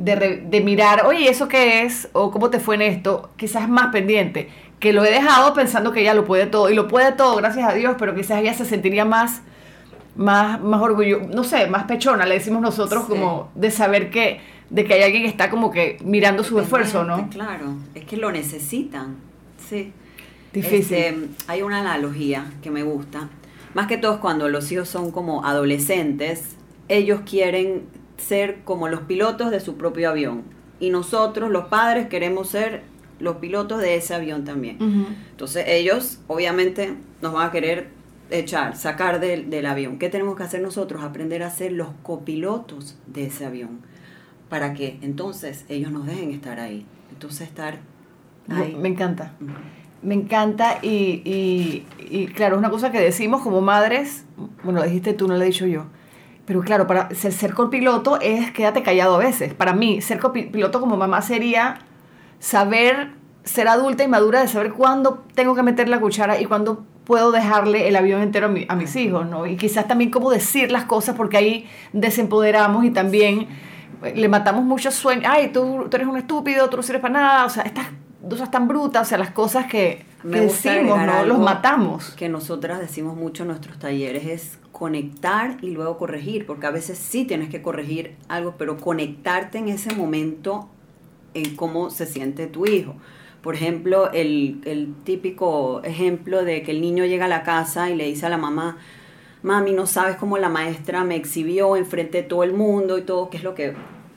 [0.00, 2.08] de, re- de mirar, oye, ¿eso qué es?
[2.12, 3.30] O ¿cómo te fue en esto?
[3.36, 4.48] Quizás más pendiente,
[4.80, 7.68] que lo he dejado pensando que ella lo puede todo, y lo puede todo, gracias
[7.68, 9.42] a Dios, pero quizás ella se sentiría más
[10.16, 13.10] más, más orgullo, no sé, más pechona, le decimos nosotros, Sí.
[13.10, 17.04] como de saber que, de que hay alguien que está como que mirando su esfuerzo,
[17.04, 17.30] ¿no?
[17.30, 19.16] Claro, es que lo necesitan.
[19.68, 19.92] Sí.
[20.52, 20.96] Difícil.
[20.96, 23.28] Este, hay una analogía que me gusta.
[23.72, 26.56] Más que todo es cuando los hijos son como adolescentes,
[26.88, 27.84] ellos quieren
[28.20, 30.42] ser como los pilotos de su propio avión.
[30.78, 32.82] Y nosotros, los padres, queremos ser
[33.18, 34.78] los pilotos de ese avión también.
[35.30, 37.88] Entonces ellos obviamente nos van a querer
[38.30, 39.98] echar, sacar del, del avión.
[39.98, 41.02] ¿Qué tenemos que hacer nosotros?
[41.02, 43.80] Aprender a ser los copilotos de ese avión.
[44.48, 46.86] Para que entonces ellos nos dejen estar ahí.
[47.12, 47.78] Entonces estar
[48.48, 48.74] ahí.
[48.74, 49.34] Me encanta.
[50.02, 54.24] Me encanta y, y, y, claro, es una cosa que decimos como madres,
[54.64, 55.84] bueno, lo dijiste tú, no lo he dicho yo,
[56.50, 59.54] pero claro, para ser, copiloto es quédate callado a veces.
[59.54, 61.78] Para mí, ser copiloto como mamá sería
[62.40, 63.12] saber
[63.44, 67.30] ser adulta y madura de saber cuándo tengo que meter la cuchara y cuándo puedo
[67.30, 69.46] dejarle el avión entero a mis hijos, ¿no?
[69.46, 73.46] Y quizás también cómo decir las cosas porque ahí desempoderamos y también
[74.02, 75.26] eh, le matamos muchos sueños.
[75.28, 77.86] Ay, tú, tú eres un estúpido, tú no sirves para nada, o sea, estas
[78.28, 81.24] cosas tan brutas, o sea, las cosas que, Me gusta decimos, ¿no?
[81.24, 82.10] Los matamos.
[82.10, 86.98] Que nosotras decimos mucho en nuestros talleres es conectar y luego corregir, porque a veces
[86.98, 90.68] sí tienes que corregir algo, pero conectarte en ese momento
[91.34, 92.94] en cómo se siente tu hijo.
[93.42, 97.96] Por ejemplo, el, el típico ejemplo de que el niño llega a la casa y
[97.96, 98.78] le dice a la mamá,
[99.42, 103.30] mami, no sabes cómo la maestra me exhibió enfrente de todo el mundo y todo,
[103.30, 103.74] que es lo que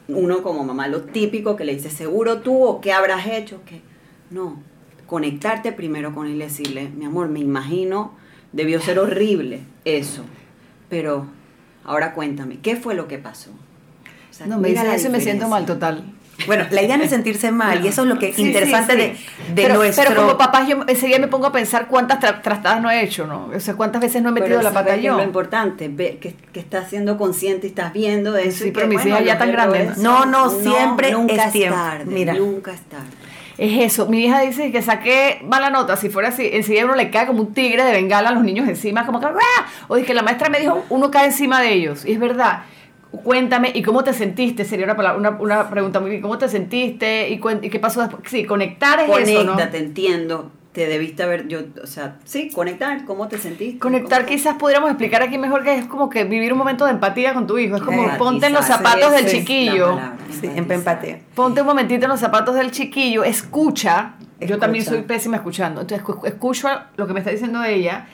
[0.09, 3.81] uno como mamá, lo típico que le dice, seguro tú o qué habrás hecho, que
[4.29, 4.61] no,
[5.05, 8.13] conectarte primero con él y decirle, mi amor, me imagino,
[8.51, 10.23] debió ser horrible eso,
[10.89, 11.25] pero
[11.83, 13.51] ahora cuéntame, ¿qué fue lo que pasó?
[13.51, 16.03] O sea, No, me la eso y me siento mal total.
[16.47, 19.23] Bueno, la idea no es sentirse mal y eso es lo que Sí, interesante sí,
[19.23, 19.43] sí.
[19.49, 20.03] de, de pero, nuestro...
[20.07, 23.27] Pero como papás, yo enseguida me pongo a pensar cuántas tra- trastadas no he hecho,
[23.27, 23.51] ¿no?
[23.55, 25.15] O sea, cuántas veces no he metido Pero la ¿sabes pata es yo.
[25.15, 28.63] lo importante, ve, que, que estás siendo consciente y estás viendo eso.
[28.63, 31.51] Sí, y pero que, mis hijas ya tan grandes, son- No, no, siempre nunca es
[31.53, 31.75] tiempo.
[31.77, 32.33] tarde, Mira.
[32.33, 33.05] nunca es tarde.
[33.63, 37.09] Es eso, mi hija dice que saqué mala nota, si fuera así, enseguida uno le
[37.09, 39.65] cae como un tigre de bengala a los niños encima, como que ¡ah!
[39.87, 42.63] o dice que la maestra me dijo, uno cae encima de ellos, y es verdad.
[43.23, 44.65] Cuéntame, ¿y cómo te sentiste?
[44.65, 47.29] Sería una, palabra- una, una pregunta muy bien, ¿cómo te sentiste?
[47.29, 48.23] ¿Y, y qué pasó después?
[48.25, 49.45] Sí, conectar es eso.
[49.45, 50.51] Conéctate, entiendo.
[50.73, 53.77] Te debiste haber, yo, o sea, sí, conectar, ¿cómo te sentiste?
[53.79, 56.91] Conectar ¿Cómo- quizás podríamos explicar aquí mejor que es como que vivir un momento de
[56.91, 59.85] empatía con tu hijo, es como ponte en los zapatos del chiquillo.
[59.95, 61.19] palabra, Sí, empatía.
[61.35, 64.13] Ponte un momentito en los zapatos del chiquillo, escucha.
[64.41, 65.81] Yo también soy pésima escuchando.
[65.81, 68.07] Entonces, escu- escucho lo que me está diciendo ella.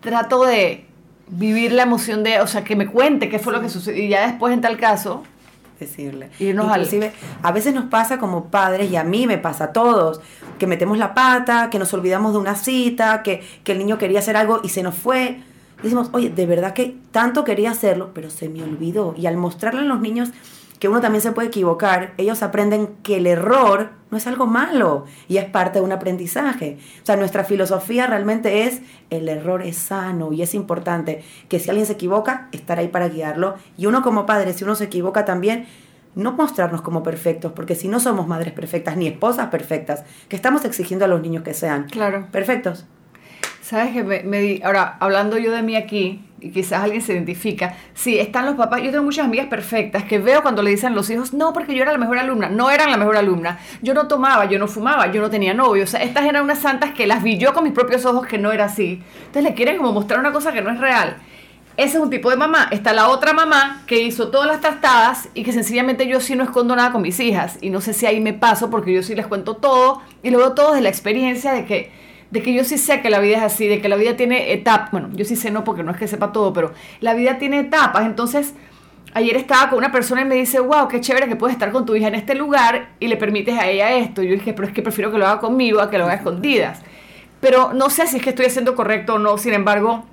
[0.00, 0.86] Trato de
[1.28, 4.02] vivir la emoción de, o sea, que me cuente qué fue lo que sucedió.
[4.02, 5.22] Y ya después, en tal caso,
[5.78, 6.30] decirle.
[6.38, 7.12] Irnos al- Inclusive,
[7.42, 10.20] a veces nos pasa como padres, y a mí me pasa a todos,
[10.58, 14.18] que metemos la pata, que nos olvidamos de una cita, que, que el niño quería
[14.20, 15.40] hacer algo y se nos fue.
[15.82, 19.14] decimos, oye, de verdad que tanto quería hacerlo, pero se me olvidó.
[19.18, 20.30] Y al mostrarle a los niños
[20.78, 25.04] que uno también se puede equivocar, ellos aprenden que el error no es algo malo
[25.28, 26.78] y es parte de un aprendizaje.
[27.02, 31.70] O sea, nuestra filosofía realmente es el error es sano y es importante que si
[31.70, 33.54] alguien se equivoca, estar ahí para guiarlo.
[33.76, 35.66] Y uno como padre, si uno se equivoca también,
[36.14, 40.64] no mostrarnos como perfectos, porque si no somos madres perfectas ni esposas perfectas, que estamos
[40.64, 42.28] exigiendo a los niños que sean Claro.
[42.32, 42.86] perfectos.
[43.66, 48.16] Sabes que me, ahora hablando yo de mí aquí y quizás alguien se identifica, sí,
[48.16, 51.10] están los papás, yo tengo muchas amigas perfectas que veo cuando le dicen a los
[51.10, 54.06] hijos, no, porque yo era la mejor alumna, no eran la mejor alumna, yo no
[54.06, 57.08] tomaba, yo no fumaba, yo no tenía novio, o sea, estas eran unas santas que
[57.08, 59.90] las vi yo con mis propios ojos que no era así, entonces le quieren como
[59.90, 61.16] mostrar una cosa que no es real.
[61.76, 62.68] Ese es un tipo de mamá.
[62.70, 66.42] Está la otra mamá que hizo todas las trastadas y que sencillamente yo sí no
[66.42, 67.58] escondo nada con mis hijas.
[67.60, 70.38] Y no sé si ahí me paso porque yo sí les cuento todo y lo
[70.38, 71.90] veo todo desde la experiencia de que,
[72.30, 74.52] de que yo sí sé que la vida es así, de que la vida tiene
[74.52, 74.90] etapas.
[74.90, 77.60] Bueno, yo sí sé no porque no es que sepa todo, pero la vida tiene
[77.60, 78.04] etapas.
[78.06, 78.54] Entonces,
[79.14, 81.86] ayer estaba con una persona y me dice, wow, qué chévere que puedes estar con
[81.86, 84.22] tu hija en este lugar y le permites a ella esto.
[84.22, 86.82] Yo dije, pero es que prefiero que lo haga conmigo a que lo haga escondidas.
[87.40, 89.38] Pero no sé si es que estoy haciendo correcto o no.
[89.38, 90.04] Sin embargo,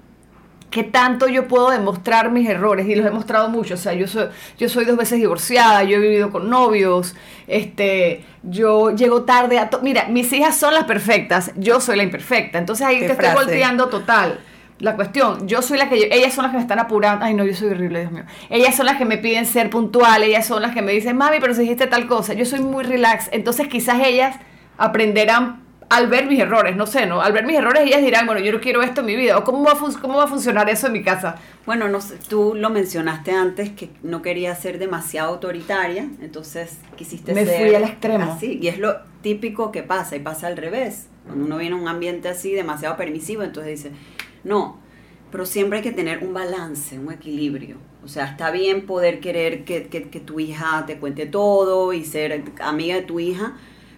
[0.74, 3.76] qué tanto yo puedo demostrar mis errores y los he mostrado mucho.
[3.76, 7.14] O sea, yo soy, yo soy dos veces divorciada, yo he vivido con novios,
[7.46, 9.70] este, yo llego tarde a...
[9.84, 12.58] Mira, mis hijas son las perfectas, yo soy la imperfecta.
[12.58, 13.28] Entonces ahí te frase.
[13.28, 14.40] estoy volteando total.
[14.80, 17.46] La cuestión, yo soy la que, ellas son las que me están apurando, ay no,
[17.46, 18.24] yo soy horrible, Dios mío.
[18.50, 21.38] Ellas son las que me piden ser puntual, ellas son las que me dicen, mami,
[21.40, 24.36] pero si dijiste tal cosa, yo soy muy relax, entonces quizás ellas
[24.80, 25.63] aprenderán
[25.96, 27.22] al ver mis errores, no sé, ¿no?
[27.22, 29.44] Al ver mis errores ellas dirán, bueno, yo no quiero esto en mi vida, o
[29.44, 31.36] cómo va a, cómo va a funcionar eso en mi casa.
[31.66, 37.34] Bueno, no sé, tú lo mencionaste antes que no querías ser demasiado autoritaria, entonces quisiste
[37.34, 38.24] Me ser fui al extremo.
[38.34, 41.08] así, y es lo típico que pasa y pasa al revés.
[41.26, 43.96] Cuando uno viene a un ambiente así demasiado permisivo, entonces dice,
[44.44, 44.78] "No,
[45.32, 47.78] pero siempre hay que tener un balance, un equilibrio.
[48.04, 52.04] O sea, está bien poder querer que, que- que tu hija te cuente todo y
[52.04, 53.54] ser amiga de tu hija,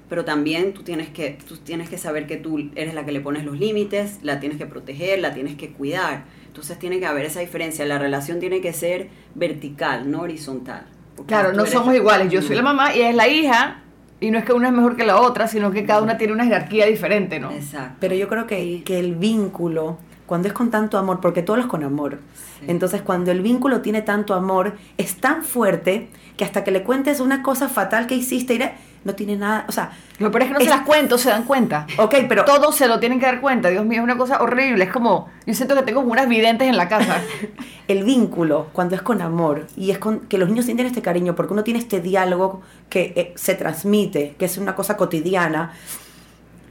[0.10, 3.22] pero también tú tienes que tú tienes que saber que tú eres la que le
[3.22, 6.26] pones los límites, la tienes que proteger, la tienes que cuidar.
[6.48, 10.86] Entonces tiene que haber esa diferencia, la relación tiene que ser vertical, no horizontal.
[11.28, 13.82] Claro, no somos iguales, yo soy la mamá y ella es la hija,
[14.22, 16.34] y no es que una es mejor que la otra, sino que cada una tiene
[16.34, 17.52] una jerarquía diferente, ¿no?
[17.52, 17.98] Exacto.
[18.00, 21.66] Pero yo creo que, que el vínculo, cuando es con tanto amor, porque todo es
[21.66, 22.20] con amor,
[22.60, 22.66] Sí.
[22.68, 27.20] entonces cuando el vínculo tiene tanto amor, es tan fuerte que hasta que le cuentes
[27.20, 30.54] una cosa fatal que hiciste, irá- no tiene nada, o sea, Lo peor es que
[30.54, 31.86] no Es- se las cuento, se dan cuenta.
[31.98, 34.84] ok, pero Todos se lo tienen que dar cuenta, Dios mío, es una cosa horrible,
[34.86, 37.22] es como, yo siento que tengo como unas videntes en la casa.
[37.88, 41.36] el vínculo, cuando es con amor, y es con que los niños sienten este cariño,
[41.36, 45.72] porque uno tiene este diálogo que eh, se transmite, que es una cosa cotidiana,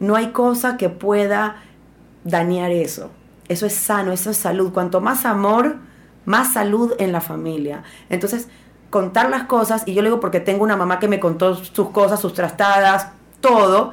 [0.00, 1.62] no hay cosa que pueda
[2.24, 3.10] dañar eso.
[3.48, 4.72] Eso es sano, eso es salud.
[4.72, 5.76] Cuanto más amor,
[6.24, 7.82] más salud en la familia.
[8.10, 8.48] Entonces,
[8.94, 11.88] contar las cosas, y yo lo digo porque tengo una mamá que me contó sus
[11.90, 13.08] cosas, sus trastadas,
[13.40, 13.92] todo,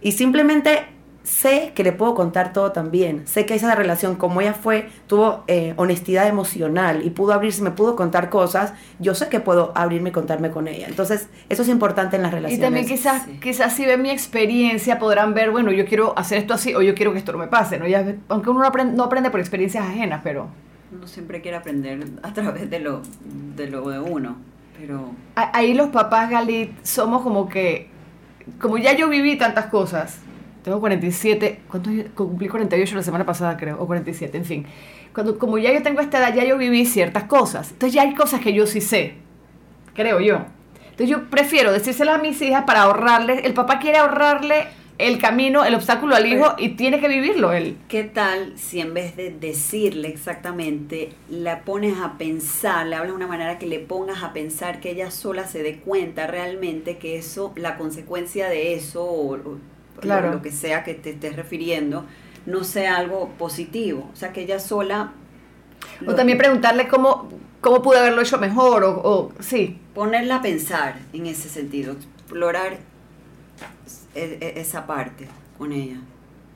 [0.00, 0.86] y simplemente
[1.24, 3.26] sé que le puedo contar todo también.
[3.26, 7.72] Sé que esa relación, como ella fue, tuvo eh, honestidad emocional y pudo abrirse, me
[7.72, 10.86] pudo contar cosas, yo sé que puedo abrirme y contarme con ella.
[10.88, 12.64] Entonces, eso es importante en las Y relaciones.
[12.64, 13.38] también quizás, Sí.
[13.42, 16.94] quizás si ven mi experiencia podrán ver, bueno, yo quiero hacer esto así o yo
[16.94, 17.86] quiero que esto no me pase, ¿no?
[17.88, 20.46] Ya, aunque uno no aprende, no aprende por experiencias ajenas, pero
[20.92, 23.02] Uno siempre quiere aprender a través de lo
[23.56, 24.36] de, lo de uno,
[24.78, 27.88] pero ahí los papás Galit somos como que,
[28.60, 30.18] como ya yo viví tantas cosas,
[30.64, 31.92] tengo 47, ¿cuántos?
[32.14, 34.66] Cumplí 48 la semana pasada creo, o 47, en fin.
[35.14, 37.70] Cuando, como ya yo tengo esta edad, ya yo viví ciertas cosas.
[37.70, 39.14] Entonces ya hay cosas que yo sí sé,
[39.94, 40.44] creo yo.
[40.90, 44.66] Entonces yo prefiero decírselas a mis hijas para ahorrarles, el papá quiere ahorrarle
[45.06, 47.76] el camino, el obstáculo al hijo y tiene que vivirlo él.
[47.88, 53.16] ¿Qué tal si en vez de decirle exactamente, la pones a pensar, le hablas de
[53.16, 57.16] una manera que le pongas a pensar que ella sola se dé cuenta realmente que
[57.16, 59.58] eso, la consecuencia de eso, o, o
[60.00, 60.30] Claro.
[60.30, 62.06] lo, que sea que te estés refiriendo,
[62.46, 64.08] no sea algo positivo?
[64.12, 65.12] O sea, que ella sola...
[66.06, 67.28] O también preguntarle cómo,
[67.60, 69.78] cómo pude haberlo hecho mejor, o, o sí.
[69.94, 72.78] Ponerla a pensar en ese sentido, explorar
[74.14, 75.96] esa parte con ella.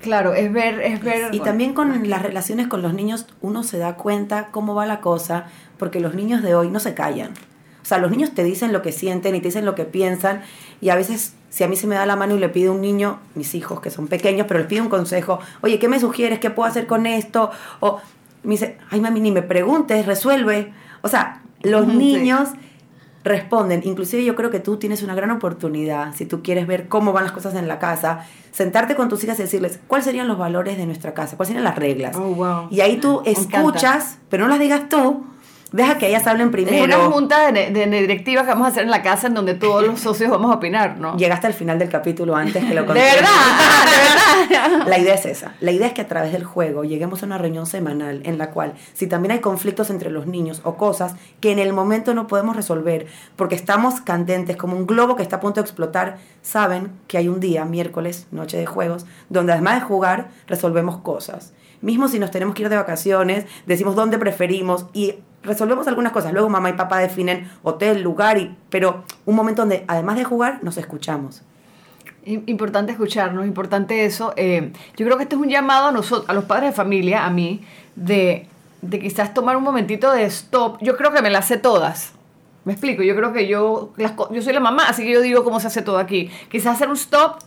[0.00, 1.34] Claro, es ver, es ver.
[1.34, 5.00] Y también con las relaciones con los niños uno se da cuenta cómo va la
[5.00, 5.46] cosa,
[5.78, 7.30] porque los niños de hoy no se callan.
[7.82, 10.42] O sea, los niños te dicen lo que sienten y te dicen lo que piensan
[10.80, 12.80] y a veces si a mí se me da la mano y le pide un
[12.80, 16.40] niño, mis hijos que son pequeños, pero les pide un consejo, oye, ¿qué me sugieres?
[16.40, 17.50] ¿Qué puedo hacer con esto?
[17.80, 18.00] O
[18.42, 20.72] me dice, ay mami, ni me preguntes, resuelve.
[21.02, 21.92] O sea, los sí.
[21.92, 22.48] niños
[23.24, 23.80] responden.
[23.84, 27.24] Inclusive yo creo que tú tienes una gran oportunidad, si tú quieres ver cómo van
[27.24, 30.76] las cosas en la casa, sentarte con tus hijas y decirles cuáles serían los valores
[30.76, 32.14] de nuestra casa, cuáles serían las reglas.
[32.16, 32.68] Oh, wow.
[32.70, 33.56] Y ahí tú Me encanta.
[33.58, 35.24] escuchas, pero no las digas tú,
[35.76, 36.76] deja que ellas hablen primero.
[36.76, 39.34] Es una junta de, de, de directiva que vamos a hacer en la casa en
[39.34, 41.16] donde todos los socios vamos a opinar, ¿no?
[41.16, 43.00] Llegaste al final del capítulo antes que lo De conté.
[43.02, 43.28] verdad,
[43.90, 44.86] de verdad.
[44.86, 45.54] La idea es esa.
[45.60, 48.50] La idea es que a través del juego lleguemos a una reunión semanal en la
[48.50, 52.26] cual, si también hay conflictos entre los niños o cosas que en el momento no
[52.26, 53.06] podemos resolver
[53.36, 57.28] porque estamos candentes como un globo que está a punto de explotar, saben que hay
[57.28, 61.52] un día, miércoles, noche de juegos, donde además de jugar, resolvemos cosas.
[61.80, 66.32] Mismo si nos tenemos que ir de vacaciones, decimos dónde preferimos y resolvemos algunas cosas.
[66.32, 70.58] Luego mamá y papá definen hotel, lugar, y, pero un momento donde además de jugar,
[70.62, 71.42] nos escuchamos.
[72.26, 74.32] Im- Importante escucharnos, importante eso.
[74.36, 77.24] Eh, yo creo que este es un llamado a nosotros, a los padres de familia,
[77.26, 77.62] a mí,
[77.96, 78.48] de,
[78.82, 80.78] de quizás tomar un momentito de stop.
[80.80, 82.12] Yo creo que me las sé todas.
[82.64, 85.44] Me explico, yo creo que yo, las yo soy la mamá, así que yo digo
[85.44, 86.30] cómo se hace todo aquí.
[86.50, 87.40] Quizás hacer un stop,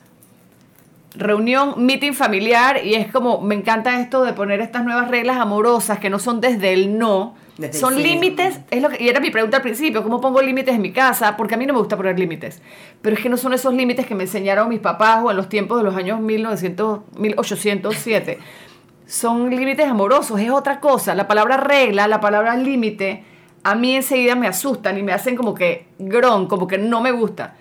[1.15, 5.97] reunión, meeting familiar, y es como, me encanta esto de poner estas nuevas reglas amorosas
[5.97, 9.31] que no son desde el no, Desde son límites, es lo que, y era mi
[9.31, 11.35] pregunta al principio, ¿cómo pongo límites en mi casa?
[11.35, 12.61] Porque a mí no me gusta poner límites,
[13.01, 15.49] pero es que no son esos límites que me enseñaron mis papás o en los
[15.49, 18.37] tiempos de los años 1900, 1807.
[19.05, 21.15] Son límites amorosos, es otra cosa.
[21.15, 23.23] La palabra regla, la palabra límite,
[23.63, 27.11] a mí enseguida me asustan y me hacen como que grón, como que no me
[27.11, 27.55] gusta.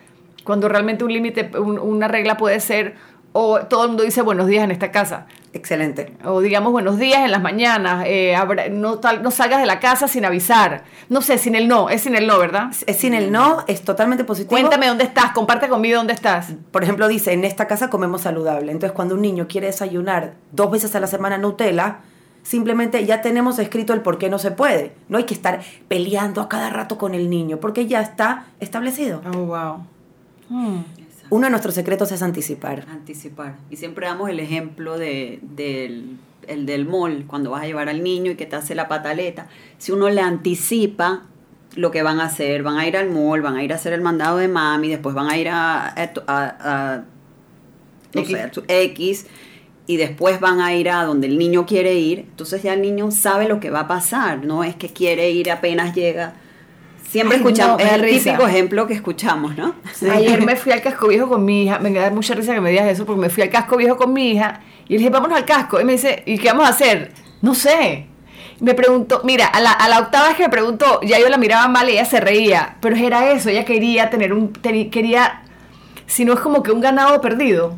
[0.44, 2.96] Cuando realmente un límite, un- una regla puede ser,
[3.38, 5.26] o todo el mundo dice buenos días en esta casa.
[5.52, 6.14] Excelente.
[6.24, 8.34] O digamos buenos días en las mañanas, eh,
[8.70, 10.84] no, tal- no salgas de la casa sin avisar.
[11.10, 12.70] No sé, sin el no, es sin el no, ¿verdad?
[12.86, 14.50] Es sin el no, es totalmente positivo.
[14.50, 16.54] Cuéntame dónde estás, comparte conmigo dónde estás.
[16.70, 18.72] Por ejemplo, dice, en esta casa comemos saludable.
[18.72, 21.98] Entonces, cuando un niño quiere desayunar dos veces a la semana Nutella,
[22.42, 24.94] simplemente ya tenemos escrito el por qué no se puede.
[25.08, 29.20] No hay que estar peleando a cada rato con el niño, porque ya está establecido.
[29.34, 29.84] Oh, wow.
[30.48, 30.80] Hmm.
[31.30, 32.84] Uno de nuestros secretos es anticipar.
[32.90, 33.56] Anticipar.
[33.70, 38.02] Y siempre damos el ejemplo de, del, el del mall, cuando vas a llevar al
[38.02, 39.48] niño y que te hace la pataleta.
[39.78, 41.22] Si uno le anticipa
[41.74, 43.92] lo que van a hacer, van a ir al mall, van a ir a hacer
[43.92, 47.04] el mandado de mami, después van a ir a, a, a- a-
[48.14, 48.30] no X.
[48.36, 49.26] sé, a tu- X,
[49.86, 53.10] y después van a ir a donde el niño quiere ir, entonces ya el niño
[53.10, 56.34] sabe lo que va a pasar, no es que quiere ir apenas llega.
[57.08, 58.24] Siempre Ay, escuchamos, no, es el risa.
[58.30, 59.74] típico ejemplo que escuchamos, ¿no?
[60.12, 61.78] Ayer me fui al casco viejo con mi hija.
[61.78, 64.12] Me da mucha risa que me digas eso porque me fui al casco viejo con
[64.12, 65.80] mi hija y le dije, vámonos al casco.
[65.80, 67.12] Y me dice, ¿y qué vamos a hacer?
[67.42, 68.06] No sé.
[68.60, 71.28] Y Me preguntó, mira, a la, a la octava vez que me preguntó, ya yo
[71.28, 72.76] la miraba mal y ella se reía.
[72.80, 74.52] Pero era eso, ella quería tener un.
[74.52, 75.42] quería.
[76.06, 77.76] Si no es como que un ganado perdido.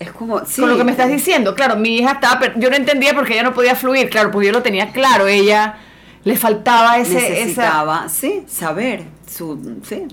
[0.00, 2.54] Es como, sí, Con lo que me estás diciendo, claro, mi hija estaba.
[2.56, 5.28] Yo no entendía porque ella no podía fluir, claro, porque yo lo tenía claro.
[5.28, 5.76] Ella
[6.24, 7.16] le faltaba ese.
[7.18, 10.06] esa, necesitaba, sí, saber, su, sí.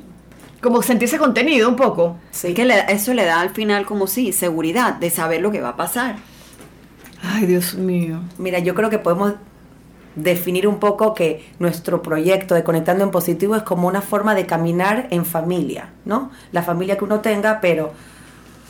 [0.62, 2.18] como sentirse contenido un poco.
[2.32, 5.62] Es que le- eso le da al final como sí, seguridad de saber lo que
[5.62, 6.16] va a pasar.
[7.24, 8.20] Ay, Dios mío.
[8.38, 9.34] Mira, yo creo que podemos
[10.16, 14.46] definir un poco que nuestro proyecto de Conectando en Positivo es como una forma de
[14.46, 16.32] caminar en familia, ¿no?
[16.52, 17.94] La familia que uno tenga, pero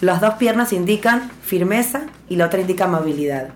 [0.01, 3.49] las dos piernas indican firmeza y la otra indica amabilidad.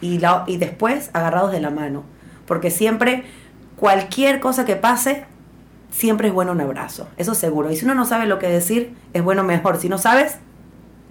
[0.00, 2.04] Y, la, y después agarrados de la mano.
[2.50, 3.22] Porque siempre,
[3.76, 5.22] cualquier cosa que pase,
[5.92, 7.06] siempre es bueno un abrazo.
[7.16, 7.70] Eso seguro.
[7.70, 9.76] Y si uno no sabe lo que decir, es bueno mejor.
[9.76, 10.38] Si no sabes,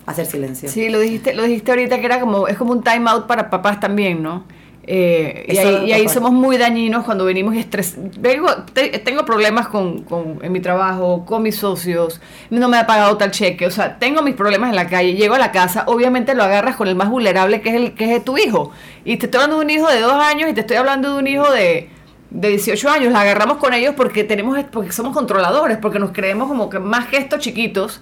[0.05, 0.67] hacer silencio.
[0.67, 3.49] Sí, lo dijiste, lo dijiste ahorita que era como, es como un time out para
[3.49, 4.43] papás también, ¿no?
[4.91, 5.57] Eh, y
[5.91, 10.39] ahí, y somos muy dañinos cuando venimos y estres Tengo, te- tengo problemas con, con-
[10.41, 14.23] en mi trabajo, con mis socios, no me ha pagado tal cheque, o sea, tengo
[14.23, 17.09] mis problemas en la calle, llego a la casa, obviamente lo agarras con el más
[17.09, 18.71] vulnerable que es el que es tu hijo.
[19.05, 21.19] Y te estoy hablando de un hijo de dos años y te estoy hablando de
[21.19, 21.89] un hijo de,
[22.31, 26.47] de 18 años, la agarramos con ellos porque tenemos porque somos controladores, porque nos creemos
[26.47, 28.01] como que más que estos chiquitos.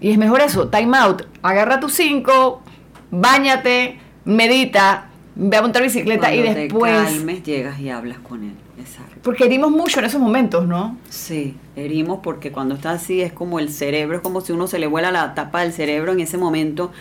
[0.00, 1.22] Y es mejor eso, time out.
[1.42, 2.62] Agarra tus cinco,
[3.10, 5.09] bañate, medita,
[5.42, 6.92] ve a montar bicicleta y Cuando después.
[7.08, 8.52] te calmes, llegas y hablas con él.
[8.78, 9.16] Exacto.
[9.22, 10.98] Porque herimos mucho en esos momentos, ¿no?
[11.08, 14.78] Sí, herimos porque cuando está así es como el cerebro, es como si uno se
[14.78, 16.92] le vuela la tapa del cerebro en ese momento,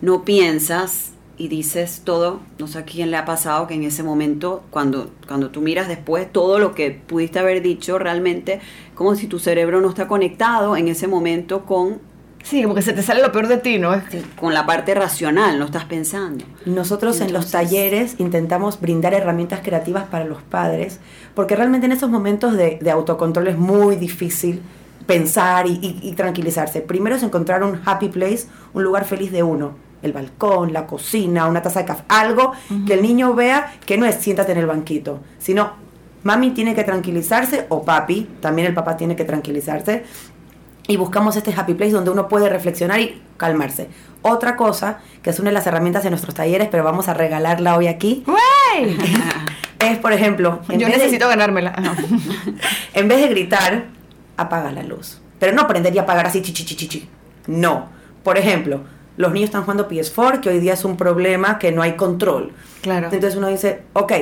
[0.00, 4.02] no piensas y dices todo, no sé a quién le ha pasado que en ese
[4.02, 8.60] momento, cuando, cuando tú miras después todo lo que pudiste haber dicho, realmente
[8.94, 12.00] como si tu cerebro no está conectado en ese momento con,
[12.42, 13.94] Sí, como que se te sale lo peor de ti, ¿no?
[13.94, 14.02] Es-
[14.38, 16.44] con la parte racional, no estás pensando.
[16.66, 20.98] Nosotros en los Entonces- talleres intentamos brindar herramientas creativas para los padres,
[21.34, 24.60] porque realmente en esos momentos de, de autocontrol es muy difícil
[25.06, 26.80] pensar y, y- y tranquilizarse.
[26.80, 29.72] Primero es encontrar un happy place, un lugar feliz de uno.
[30.02, 32.52] El balcón, la cocina, una taza de café, algo
[32.86, 35.80] que el niño vea que no es siéntate en el banquito, sino
[36.24, 40.04] Mami tiene que tranquilizarse o papi, también el papá tiene que tranquilizarse.
[40.88, 43.88] Y buscamos este happy place donde uno puede reflexionar y calmarse.
[44.22, 47.76] Otra cosa, que es una de las herramientas de nuestros talleres, pero vamos a regalarla
[47.76, 48.96] hoy aquí, ¡Güey!
[49.78, 51.70] es, por ejemplo, en Yo vez de- necesito ganármela.
[51.76, 51.94] Ajá.
[52.94, 53.84] en vez de gritar,
[54.36, 55.20] apaga la luz.
[55.38, 57.08] Pero no prender y apagar así, chi, chi, chi, chi.
[57.46, 57.88] No.
[58.22, 58.82] Por ejemplo,
[59.16, 62.52] los niños están jugando PS4, que hoy día es un problema que no hay control.
[62.80, 63.08] Claro.
[63.10, 64.12] Entonces uno dice, ok,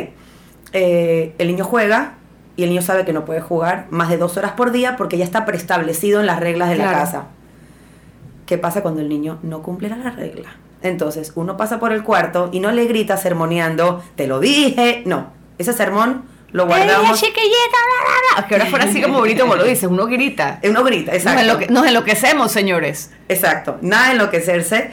[0.73, 2.15] eh, el niño juega
[2.61, 5.17] y el niño sabe que no puede jugar más de dos horas por día porque
[5.17, 7.25] ya está preestablecido en las reglas de la casa.
[8.45, 10.51] ¿Qué pasa cuando el niño no cumple la regla?
[10.83, 15.03] Entonces uno pasa por el cuarto y no le grita sermoneando, te lo dije.
[15.07, 17.19] No, ese sermón lo guardamos.
[17.21, 18.47] bla, bla.
[18.49, 20.61] Que ahora fuera así como bonito como lo dices, uno grita.
[20.69, 21.41] Uno grita, Nos, exacto.
[21.43, 23.11] enloque- nos enloquecemos, señores.
[23.29, 23.79] Exacto.
[23.81, 24.91] Nada de enloquecerse.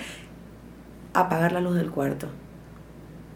[1.13, 2.27] Apagar la luz del cuarto.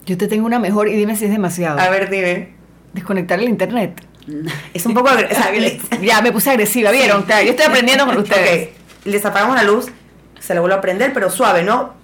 [0.06, 1.78] Yo te tengo una mejor y dime si es demasiado.
[1.80, 2.54] A ver, dime.
[2.92, 4.00] Desconectar el internet.
[4.74, 7.26] Es un poco agre- o sea, le- Ya me puse agresiva, ¿vieron?
[7.26, 8.68] Yo estoy aprendiendo con ustedes.
[8.68, 8.74] Ok,
[9.06, 9.86] les apagamos la luz,
[10.40, 11.94] se la vuelve a prender, pero suave, ¿no?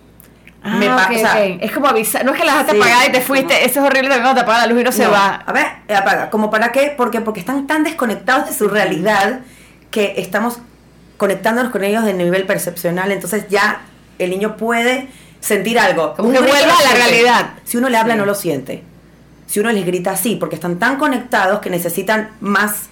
[0.63, 1.59] Ah, Me pa- ok, o sea, ok.
[1.61, 3.87] Es como avisar, no es que la dejaste Sí, apagada y te fuiste, eso es
[3.87, 5.37] horrible también cuando te apaga la luz y no se va.
[5.47, 6.31] A ver, eh, apaga.
[6.31, 6.93] ¿Como para qué?
[6.97, 9.41] Porque, porque están tan desconectados de su realidad
[9.93, 10.59] que estamos
[11.17, 13.13] conectándonos con ellos de nivel percepcional.
[13.13, 13.83] Entonces ya
[14.19, 15.09] el niño puede
[15.41, 16.15] sentir algo.
[16.15, 17.51] Como que vuelva a la realidad.
[17.65, 18.19] Si uno le habla, Sí.
[18.19, 18.83] no lo siente.
[19.49, 22.89] Si uno les grita así, porque están tan conectados que necesitan más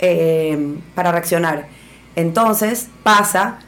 [0.00, 1.66] eh, para reaccionar.
[2.16, 3.58] Entonces pasa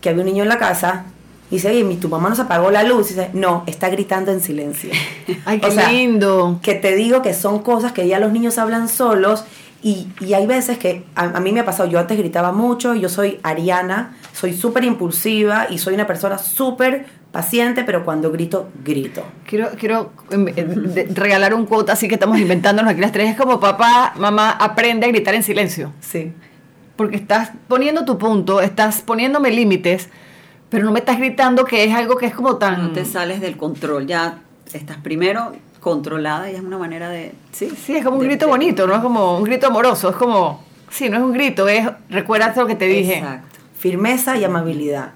[0.00, 1.04] que había un niño en la casa
[1.50, 3.10] y dice, oye, mi- tu mamá nos apagó la luz.
[3.10, 4.90] Y dice, no, está gritando en silencio.
[5.44, 6.60] Ay, qué O sea, lindo.
[6.62, 9.44] que te digo que son cosas que ya los niños hablan solos
[9.82, 12.94] y, y hay veces que a, a mí me ha pasado, yo antes gritaba mucho,
[12.94, 18.68] yo soy ariana, soy súper impulsiva y soy una persona súper paciente, pero cuando grito,
[18.84, 19.22] grito.
[19.46, 23.30] Quiero, quiero em, eh, de- regalar un quote así que estamos inventándonos aquí las tres.
[23.30, 25.92] Es como papá, mamá, aprende a gritar en silencio.
[26.00, 26.32] Sí.
[26.96, 30.08] Porque estás poniendo tu punto, estás poniéndome límites,
[30.70, 32.82] pero no me estás gritando que es algo que es como tan...
[32.82, 34.38] No te sales del control, ya
[34.72, 37.32] estás primero controlada y es una manera de...
[37.52, 40.08] Sí, Sí, es como un de- grito de- bonito, no es como un grito amoroso,
[40.10, 40.64] es como...
[40.90, 43.18] Sí, no es un grito, es recuerda lo que te dije.
[43.18, 43.58] Exacto.
[43.76, 45.10] Firmeza y amabilidad.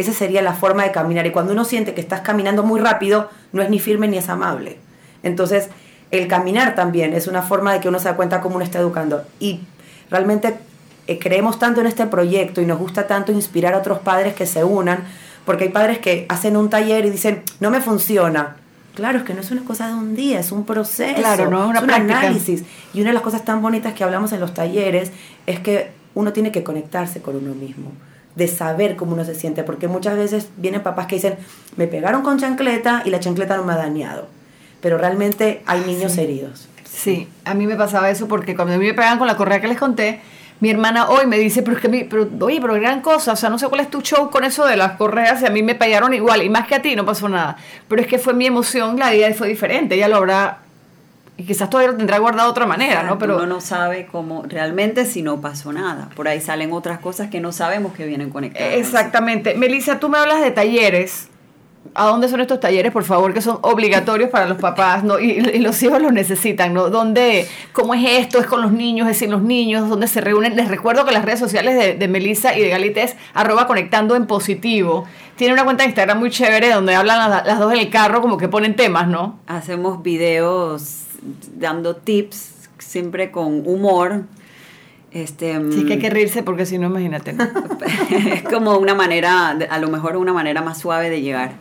[0.00, 1.26] Esa sería la forma de caminar.
[1.26, 4.28] Y cuando uno siente que estás caminando muy rápido, no es ni firme ni es
[4.28, 4.78] amable.
[5.22, 5.68] Entonces,
[6.10, 8.78] el caminar también es una forma de que uno se da cuenta cómo uno está
[8.78, 9.22] educando.
[9.38, 9.60] Y
[10.10, 10.54] realmente
[11.06, 14.46] eh, creemos tanto en este proyecto y nos gusta tanto inspirar a otros padres que
[14.46, 15.04] se unan,
[15.44, 18.56] porque hay padres que hacen un taller y dicen, no me funciona.
[18.94, 21.64] Claro, es que no es una cosa de un día, es un proceso, Claro, no
[21.64, 22.20] es una un práctica.
[22.20, 22.64] análisis.
[22.92, 25.12] Y una de las cosas tan bonitas que hablamos en los talleres
[25.46, 27.92] es que uno tiene que conectarse con uno mismo,
[28.34, 31.36] de saber cómo uno se siente, porque muchas veces vienen papás que dicen,
[31.76, 34.28] me pegaron con chancleta y la chancleta no me ha dañado,
[34.80, 36.68] pero realmente hay niños heridos.
[36.84, 39.60] Sí, a mí me pasaba eso porque cuando a mí me pegaban con la correa
[39.60, 40.20] que les conté,
[40.60, 43.36] mi hermana hoy me dice, pero es que, mi, pero, oye, pero gran cosa, o
[43.36, 45.62] sea, no sé cuál es tu show con eso de las correas y a mí
[45.62, 47.56] me pegaron igual, y más que a ti no pasó nada,
[47.88, 50.58] pero es que fue mi emoción, la vida fue diferente, ella lo habrá,
[51.40, 53.18] y quizás todavía lo tendrá guardado de otra manera, ¿no?
[53.18, 56.10] Pero uno no sabe cómo realmente si no pasó nada.
[56.14, 58.74] Por ahí salen otras cosas que no sabemos que vienen conectadas.
[58.74, 59.54] Exactamente.
[59.54, 61.28] Melissa, tú me hablas de talleres.
[61.94, 65.18] ¿A dónde son estos talleres, por favor, que son obligatorios para los papás ¿no?
[65.18, 66.74] y, y los hijos los necesitan?
[66.74, 66.90] ¿no?
[66.90, 68.38] ¿Dónde, ¿Cómo es esto?
[68.38, 69.08] ¿Es con los niños?
[69.08, 69.88] ¿Es sin los niños?
[69.88, 70.56] ¿Dónde se reúnen?
[70.56, 74.14] Les recuerdo que las redes sociales de, de Melissa y de Galita es arroba conectando
[74.14, 75.06] en positivo.
[75.36, 78.20] Tiene una cuenta de Instagram muy chévere donde hablan las, las dos en el carro,
[78.20, 79.40] como que ponen temas, ¿no?
[79.46, 81.06] Hacemos videos
[81.56, 84.24] dando tips, siempre con humor.
[85.10, 87.34] Este, Sí, que hay que reírse porque si no, imagínate.
[88.32, 91.52] es como una manera, a lo mejor una manera más suave de llegar.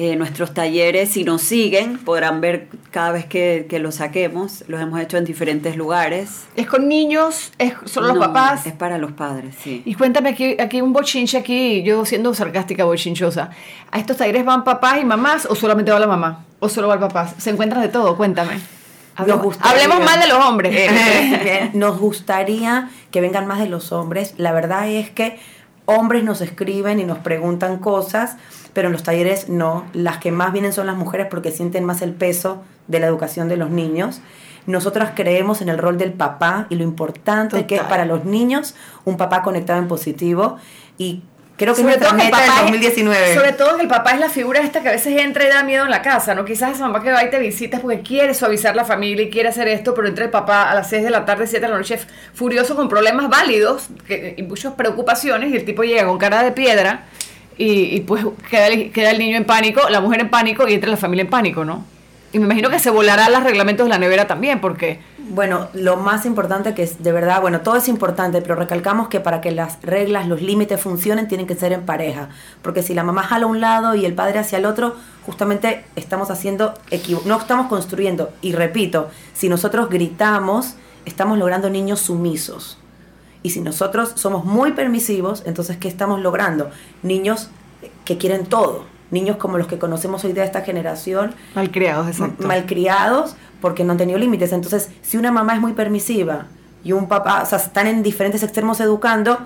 [0.00, 4.62] Eh, nuestros talleres, si nos siguen, podrán ver cada vez que, que los saquemos.
[4.68, 6.44] Los hemos hecho en diferentes lugares.
[6.54, 7.50] ¿Es con niños?
[7.58, 8.64] ¿Es solo los No, papás?
[8.64, 9.82] Es para los padres, sí.
[9.84, 13.50] Y cuéntame, aquí, aquí un bochinche, aquí, yo siendo sarcástica, bochinchosa.
[13.90, 16.44] ¿A estos talleres van papás y mamás o solamente va la mamá?
[16.60, 17.26] ¿O solo va el papá?
[17.36, 18.16] ¿Se encuentran de todo?
[18.16, 18.60] Cuéntame.
[19.16, 20.70] Hablemos, gustaría- hablemos mal de los hombres.
[20.70, 24.34] Bien, Nos gustaría que vengan más de los hombres.
[24.36, 25.40] La verdad es que
[25.86, 28.36] hombres nos escriben y nos preguntan cosas,
[28.78, 29.86] pero en los talleres no.
[29.92, 33.48] Las que más vienen son las mujeres porque sienten más el peso de la educación
[33.48, 34.20] de los niños.
[34.66, 38.76] Nosotras creemos en el rol del papá y lo importante que es para los niños
[39.04, 40.58] un papá conectado en positivo
[40.96, 41.24] y
[41.56, 43.34] creo que es Sobre nuestra todo, que el meta del papá es- 2019.
[43.34, 45.64] sobre todo que el papá es la figura esta que a veces entra y da
[45.64, 46.44] miedo en la casa, ¿no?
[46.44, 49.48] Quizás esa mamá que va y te visitas porque quiere suavizar la familia y quiere
[49.48, 51.78] hacer esto, pero entra el papá a las 6 de la tarde, 7 de la
[51.78, 51.98] noche,
[52.32, 56.52] furioso con problemas válidos que- y muchas preocupaciones y el tipo llega con cara de
[56.52, 57.06] piedra
[57.58, 60.74] y, y pues queda el, queda el niño en pánico, la mujer en pánico y
[60.74, 61.84] entra la familia en pánico, ¿no?
[62.32, 65.00] Y me imagino que se volarán los reglamentos de la nevera también, porque
[65.30, 69.20] Bueno, lo más importante que es, de verdad, bueno, todo es importante, pero recalcamos que
[69.20, 72.28] para que las reglas, los límites funcionen, tienen que ser en pareja.
[72.62, 75.84] Porque si la mamá jala a un lado y el padre hacia el otro, justamente
[75.96, 76.74] estamos haciendo,
[77.24, 78.30] no estamos construyendo.
[78.42, 82.78] Y repito, si nosotros gritamos, estamos logrando niños sumisos.
[83.48, 86.70] Y si nosotros somos muy permisivos, entonces, ¿qué estamos logrando?
[87.02, 87.48] Niños
[88.04, 88.84] que quieren todo.
[89.10, 91.34] Niños como los que conocemos hoy de esta generación.
[91.54, 92.46] Malcriados, exacto.
[92.46, 94.52] Malcriados porque no han tenido límites.
[94.52, 96.44] Entonces, si una mamá es muy permisiva
[96.84, 99.38] y un papá, o sea, están en diferentes extremos educando,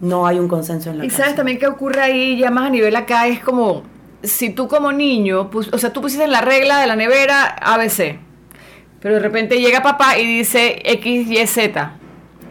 [0.00, 2.70] no hay un consenso en la Y sabes también qué ocurre ahí, ya más a
[2.70, 3.84] nivel acá, es como,
[4.22, 8.18] si tú como niño, o sea, tú pusiste en la regla de la nevera ABC,
[9.00, 11.97] pero de repente llega papá y dice X, Y, Z.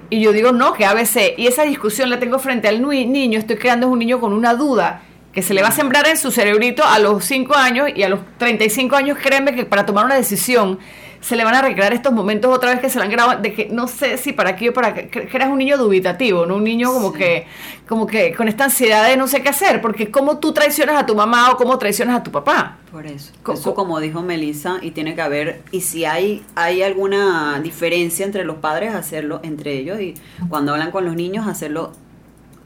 [0.09, 1.33] Y yo digo, no, que ABC.
[1.37, 5.01] Y esa discusión la tengo frente al niño, estoy creando un niño con una duda
[5.33, 8.09] que se le va a sembrar en su cerebrito a los 5 años y a
[8.09, 10.79] los 35 años, créeme que para tomar una decisión
[11.27, 13.53] se le van a recrear estos momentos otra vez que se le han grabado, de
[13.53, 16.55] que no sé si para qué o para que, que eras un niño dubitativo, ¿no?
[16.55, 17.45] Un niño como que,
[17.85, 21.05] como que con esta ansiedad de no sé qué hacer, porque cómo tú traicionas a
[21.05, 22.77] tu mamá o cómo traicionas a tu papá.
[22.93, 23.33] Por eso.
[23.51, 28.45] Eso como dijo Melissa, y tiene que haber, y si hay, hay alguna diferencia entre
[28.45, 30.13] los padres, hacerlo entre ellos, y
[30.47, 31.91] cuando hablan con los niños, hacerlo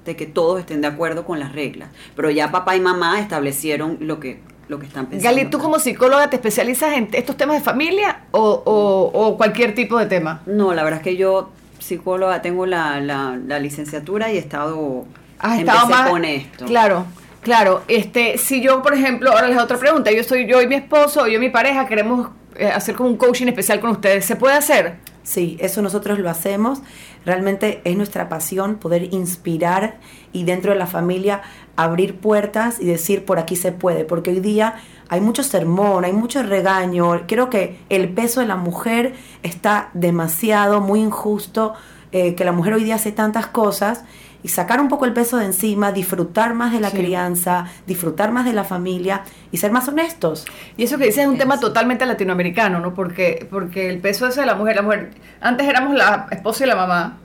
[0.06, 1.90] de que todos estén de acuerdo con las reglas.
[2.16, 4.40] Pero ya papá y mamá establecieron lo que,
[4.72, 5.36] lo que están pensando.
[5.36, 10.08] Gali, ¿tú como psicóloga te especializas en estos temas de familia o, cualquier tipo de
[10.08, 10.42] tema?
[10.48, 15.06] No, la verdad es que yo, psicóloga, tengo la, licenciatura y he estado,
[15.38, 16.66] Has estado más, con esto.
[16.66, 17.06] Claro.
[17.42, 20.76] Claro, este, si yo, por ejemplo, ahora les otra pregunta, yo soy yo y mi
[20.76, 24.36] esposo, yo y mi pareja queremos eh, hacer como un coaching especial con ustedes, ¿se
[24.36, 24.98] puede hacer?
[25.24, 26.82] Sí, eso nosotros lo hacemos.
[27.26, 30.00] Realmente es nuestra pasión poder inspirar
[30.34, 31.42] y dentro de la familia
[31.76, 34.76] abrir puertas y decir por aquí se puede, porque hoy día
[35.10, 37.28] hay mucho sermón, hay mucho regaño.
[37.28, 39.14] Creo que el peso de la mujer
[39.44, 41.74] está demasiado, muy injusto,
[42.12, 44.04] eh, que la mujer hoy día hace tantas cosas
[44.44, 48.46] y sacar un poco el peso de encima, disfrutar más de la crianza, disfrutar más
[48.46, 50.46] de la familia y ser más honestos.
[50.78, 52.94] Y eso que dices es un tema totalmente latinoamericano, ¿no?
[52.94, 55.12] Porque, porque el peso ese de la mujer, la mujer,
[55.42, 57.18] antes éramos la esposa y la mamá,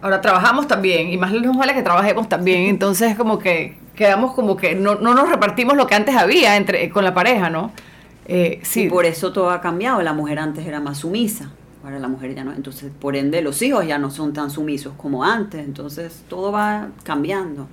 [0.00, 4.56] ahora trabajamos también, y más nos vale que trabajemos también, entonces como que quedamos como
[4.56, 7.72] que no, no nos repartimos lo que antes había entre con la pareja, ¿no?
[8.28, 8.84] Eh, sí.
[8.84, 11.50] Y por eso todo ha cambiado, la mujer antes era más sumisa
[11.86, 14.94] Ahora la mujer ya no, entonces por ende los hijos ya no son tan sumisos
[14.96, 17.68] como antes, entonces todo va cambiando.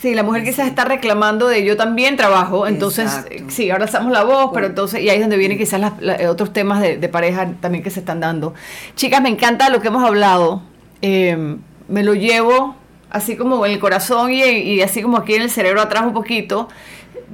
[0.00, 3.10] Sí, la mujer quizás está reclamando de yo también trabajo, entonces
[3.48, 6.52] sí, ahora estamos la voz, pero entonces, y ahí es donde vienen quizás eh, otros
[6.52, 8.54] temas de, pareja también que se están dando.
[8.94, 10.62] Chicas, me encanta lo que hemos hablado,
[11.02, 11.58] em,
[11.88, 12.76] me lo llevo
[13.10, 16.12] así como en el corazón y, y así como aquí en el cerebro atrás un
[16.12, 16.68] poquito,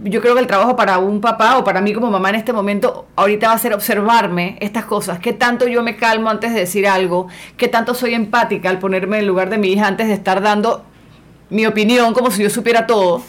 [0.03, 2.53] yo creo que el trabajo para un papá o para mí como mamá en este
[2.53, 6.61] momento ahorita va a ser observarme estas cosas, qué tanto yo me calmo antes de
[6.61, 10.15] decir algo, qué tanto soy empática al ponerme en lugar de mi hija antes de
[10.15, 10.85] estar dando
[11.51, 13.23] mi opinión como si yo supiera todo.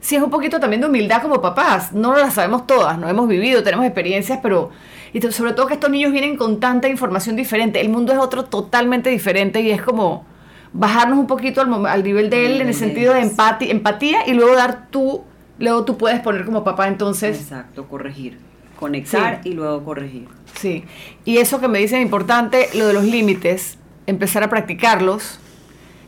[0.00, 3.26] Sí, es un poquito también de humildad como papás, no las sabemos todas, no hemos
[3.26, 4.70] vivido, tenemos experiencias, pero
[5.14, 8.44] y sobre todo que estos niños vienen con tanta información diferente, el mundo es otro
[8.44, 10.26] totalmente diferente y es como
[10.72, 14.34] bajarnos un poquito al, al nivel de él en el sentido de empatía, empatía y
[14.34, 15.22] luego dar tu
[15.58, 17.40] luego tú puedes poner como papá entonces...
[17.40, 18.38] Exacto, corregir.
[18.78, 20.26] Conectar y luego corregir.
[20.54, 20.84] Sí.
[21.24, 25.38] Y eso que me dicen importante, lo de los límites, empezar a practicarlos,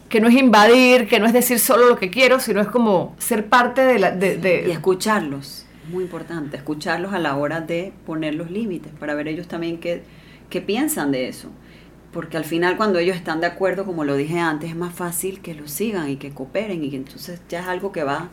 [0.08, 3.14] que no es invadir, que no es decir solo lo que quiero, sino es como
[3.18, 4.10] ser parte de la...
[4.10, 9.28] De, Y escucharlos, muy importante, escucharlos a la hora de poner los límites, para ver
[9.28, 10.02] ellos también qué,
[10.50, 11.50] qué piensan de eso.
[12.12, 15.40] Porque al final cuando ellos están de acuerdo, como lo dije antes, es más fácil
[15.40, 18.30] que lo sigan y que cooperen y que entonces ya es algo que va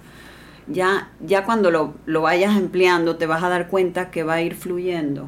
[0.68, 4.42] ya, ya cuando lo, lo vayas empleando te vas a dar cuenta que va a
[4.42, 5.28] ir fluyendo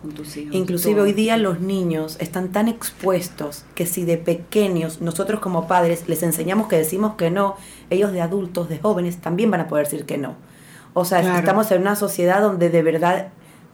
[0.00, 0.54] con tus hijos.
[0.54, 6.08] Inclusive hoy día los niños están tan expuestos que si de pequeños nosotros como padres
[6.08, 7.56] les enseñamos que decimos que no,
[7.90, 10.36] ellos de adultos, de jóvenes, también van a poder decir que no.
[10.94, 13.28] O sea, estamos en una sociedad donde de verdad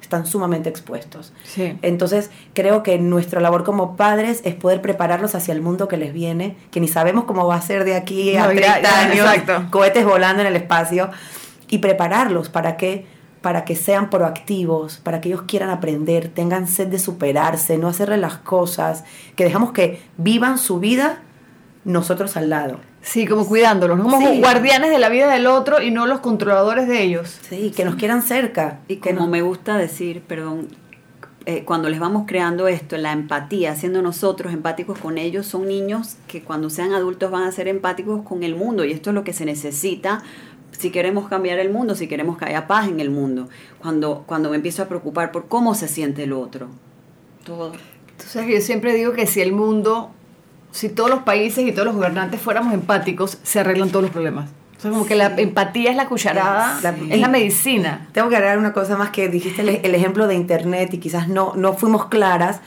[0.04, 1.32] están sumamente expuestos.
[1.82, 6.12] Entonces, creo que nuestra labor como padres es poder prepararlos hacia el mundo que les
[6.12, 9.28] viene, que ni sabemos cómo va a ser de aquí a 30 años,
[9.70, 11.10] cohetes volando en el espacio,
[11.68, 16.86] y prepararlos para que para que sean proactivos, para que ellos quieran aprender, tengan sed
[16.86, 19.04] de superarse, no hacerle las cosas,
[19.36, 21.20] que dejamos que vivan su vida
[21.84, 22.80] nosotros al lado.
[23.04, 27.02] Sí, como cuidándolos, como guardianes de la vida del otro y no los controladores de
[27.02, 27.38] ellos.
[27.48, 28.80] Sí, que nos quieran cerca.
[28.88, 30.68] Y como me gusta decir, perdón,
[31.44, 36.16] eh, cuando les vamos creando esto, la empatía, siendo nosotros empáticos con ellos, son niños
[36.26, 39.22] que cuando sean adultos van a ser empáticos con el mundo y esto es lo
[39.22, 40.22] que se necesita
[40.78, 43.48] si queremos cambiar el mundo, si queremos que haya paz en el mundo,
[43.78, 46.68] cuando, cuando me empiezo a preocupar por cómo se siente el otro.
[47.44, 47.72] todo.
[48.12, 50.10] Entonces yo siempre digo que si el mundo,
[50.74, 54.50] si todos los países y todos los gobernantes fuéramos empáticos, se arreglan todos los problemas.
[54.76, 58.08] O sea, como que la empatía es la cucharada, La- es la medicina.
[58.12, 61.28] Tengo que agregar una cosa más que dijiste el, el ejemplo de internet y quizás
[61.28, 62.60] no, no fuimos claras.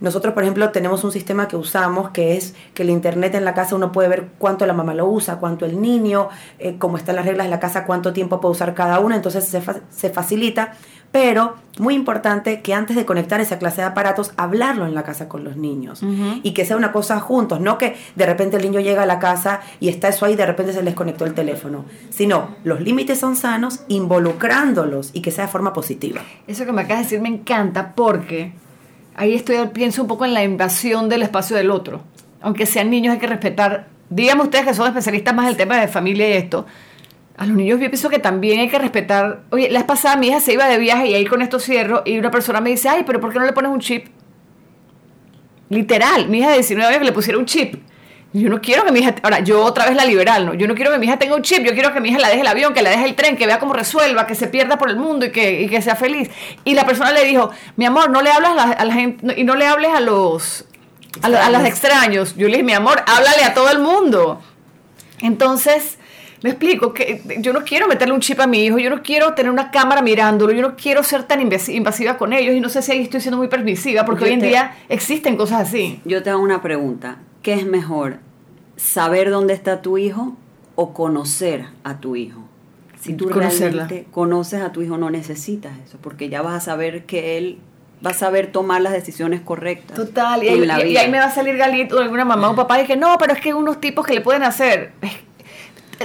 [0.00, 3.54] Nosotros, por ejemplo, tenemos un sistema que usamos que es que el internet en la
[3.54, 7.16] casa uno puede ver cuánto la mamá lo usa, cuánto el niño, eh, cómo están
[7.16, 10.10] las reglas de la casa, cuánto tiempo puede usar cada uno, entonces se, fa- se
[10.10, 10.74] facilita.
[11.14, 15.28] Pero muy importante que antes de conectar esa clase de aparatos, hablarlo en la casa
[15.28, 16.00] con los niños
[16.42, 19.20] y que sea una cosa juntos, no que de repente el niño llega a la
[19.20, 22.80] casa y está eso ahí y de repente se les conectó el teléfono, sino los
[22.80, 26.20] límites son sanos involucrándolos y que sea de forma positiva.
[26.48, 28.52] Eso que me acabas de decir me encanta porque
[29.14, 32.00] ahí estoy, pienso un poco en la invasión del espacio del otro.
[32.40, 35.86] Aunque sean niños hay que respetar, díganme ustedes que son especialistas más del tema de
[35.86, 36.66] familia y esto,
[37.36, 40.28] a los niños yo pienso que también hay que respetar, oye, la vez pasada mi
[40.28, 42.88] hija se iba de viaje y ahí con esto cierro y una persona me dice,
[42.88, 44.06] ay, pero ¿por qué no le pones un chip?
[45.70, 47.74] Literal, mi hija de 19 años que le pusiera un chip.
[48.32, 50.54] Yo no quiero que mi hija, ahora yo otra vez la liberal, ¿no?
[50.54, 52.28] Yo no quiero que mi hija tenga un chip, yo quiero que mi hija la
[52.28, 54.76] deje el avión, que la deje el tren, que vea cómo resuelva, que se pierda
[54.76, 56.30] por el mundo y que, y que sea feliz.
[56.64, 59.24] Y la persona le dijo, mi amor, no le hablas a la, a la gente,
[59.24, 60.64] no- y no le hables a los,
[61.22, 62.34] a, a los extraños.
[62.36, 64.40] Yo le dije, mi amor, háblale a todo el mundo.
[65.20, 65.98] Entonces,
[66.44, 69.32] me explico, que yo no quiero meterle un chip a mi hijo, yo no quiero
[69.32, 72.68] tener una cámara mirándolo, yo no quiero ser tan invasi- invasiva con ellos y no
[72.68, 75.62] sé si ahí estoy siendo muy permisiva, porque Yo hoy en te- día existen cosas
[75.62, 76.02] así.
[76.04, 77.16] Yo te hago una pregunta.
[77.40, 78.18] ¿Qué es mejor?
[78.76, 80.36] ¿Saber dónde está tu hijo
[80.74, 82.40] o conocer a tu hijo?
[83.00, 83.86] Si tú Conocerla.
[83.86, 87.58] realmente conoces a tu hijo, no necesitas eso, porque ya vas a saber que él
[88.04, 89.96] va a saber tomar las decisiones correctas.
[89.96, 92.82] Total, y ahí, y- ahí me va a salir Galito o alguna mamá o papá
[92.82, 94.92] y que no, pero es que unos tipos que le pueden hacer.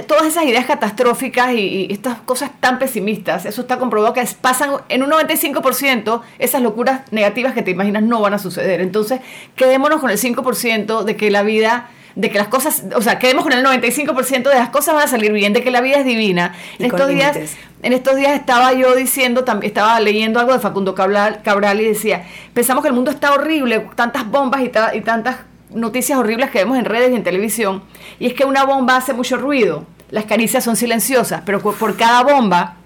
[0.06, 4.70] Todas esas ideas catastróficas y, y estas cosas tan pesimistas, eso está comprobado que pasan
[4.88, 8.80] en un 95%, esas locuras negativas que te imaginas no van a suceder.
[8.80, 9.20] Entonces,
[9.56, 13.44] quedémonos con el 5% de que la vida, de que las cosas, o sea, quedemos
[13.44, 16.04] con el 95% de las cosas van a salir bien, de que la vida es
[16.04, 16.54] divina.
[16.78, 17.36] Y En estos días,
[17.82, 22.24] en estos días estaba yo diciendo, estaba leyendo algo de Facundo Cabral, Cabral y decía,
[22.54, 25.36] pensamos que el mundo está horrible, tantas bombas y, ta- y tantas
[25.72, 27.82] noticias horribles que vemos en redes y en televisión,
[28.18, 32.22] y es que una bomba hace mucho ruido, las caricias son silenciosas, pero por cada
[32.22, 32.76] bomba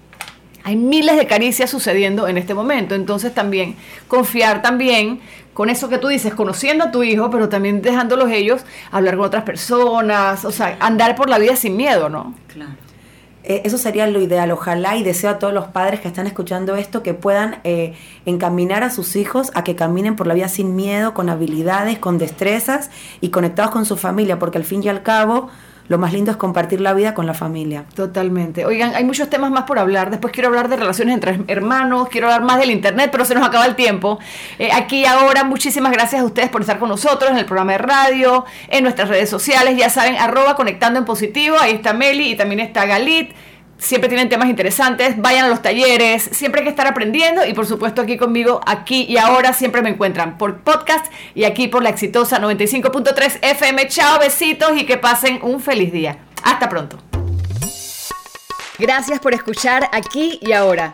[0.63, 3.75] hay miles de caricias sucediendo en este momento, entonces también
[4.07, 5.19] confiar también
[5.53, 9.25] con eso que tú dices, conociendo a tu hijo, pero también dejándolos ellos hablar con
[9.25, 12.33] otras personas, o sea, andar por la vida sin miedo, ¿no?
[12.47, 12.84] Claro.
[13.47, 14.51] Eh, eso sería lo ideal.
[14.51, 17.93] Ojalá y deseo a todos los padres que están escuchando esto que puedan eh,
[18.25, 22.17] encaminar a sus hijos a que caminen por la vida sin miedo, con habilidades, con
[22.17, 22.89] destrezas
[23.21, 25.49] y conectados con su familia, porque al fin y al cabo
[25.87, 27.85] lo más lindo es compartir la vida con la familia.
[27.95, 28.65] Totalmente.
[28.65, 30.09] Oigan, hay muchos temas más por hablar.
[30.09, 33.47] Después quiero hablar de relaciones entre hermanos, quiero hablar más del internet, pero se nos
[33.47, 34.19] acaba el tiempo.
[34.57, 37.77] Eh, aquí ahora, muchísimas gracias a ustedes por estar con nosotros en el programa de
[37.79, 39.77] radio, en nuestras redes sociales.
[39.77, 41.57] Ya saben, arroba conectando en positivo.
[41.59, 43.31] Ahí está Meli y también está Galit.
[43.77, 47.65] Siempre tienen temas interesantes, vayan a los talleres, siempre hay que estar aprendiendo y por
[47.65, 51.05] supuesto aquí conmigo, aquí y ahora siempre me encuentran por podcast
[51.35, 53.87] y aquí por la exitosa 95.3 FM.
[53.87, 56.17] Chao, besitos y que pasen un feliz día.
[56.43, 56.97] Hasta pronto.
[58.79, 60.93] Gracias por escuchar aquí y ahora.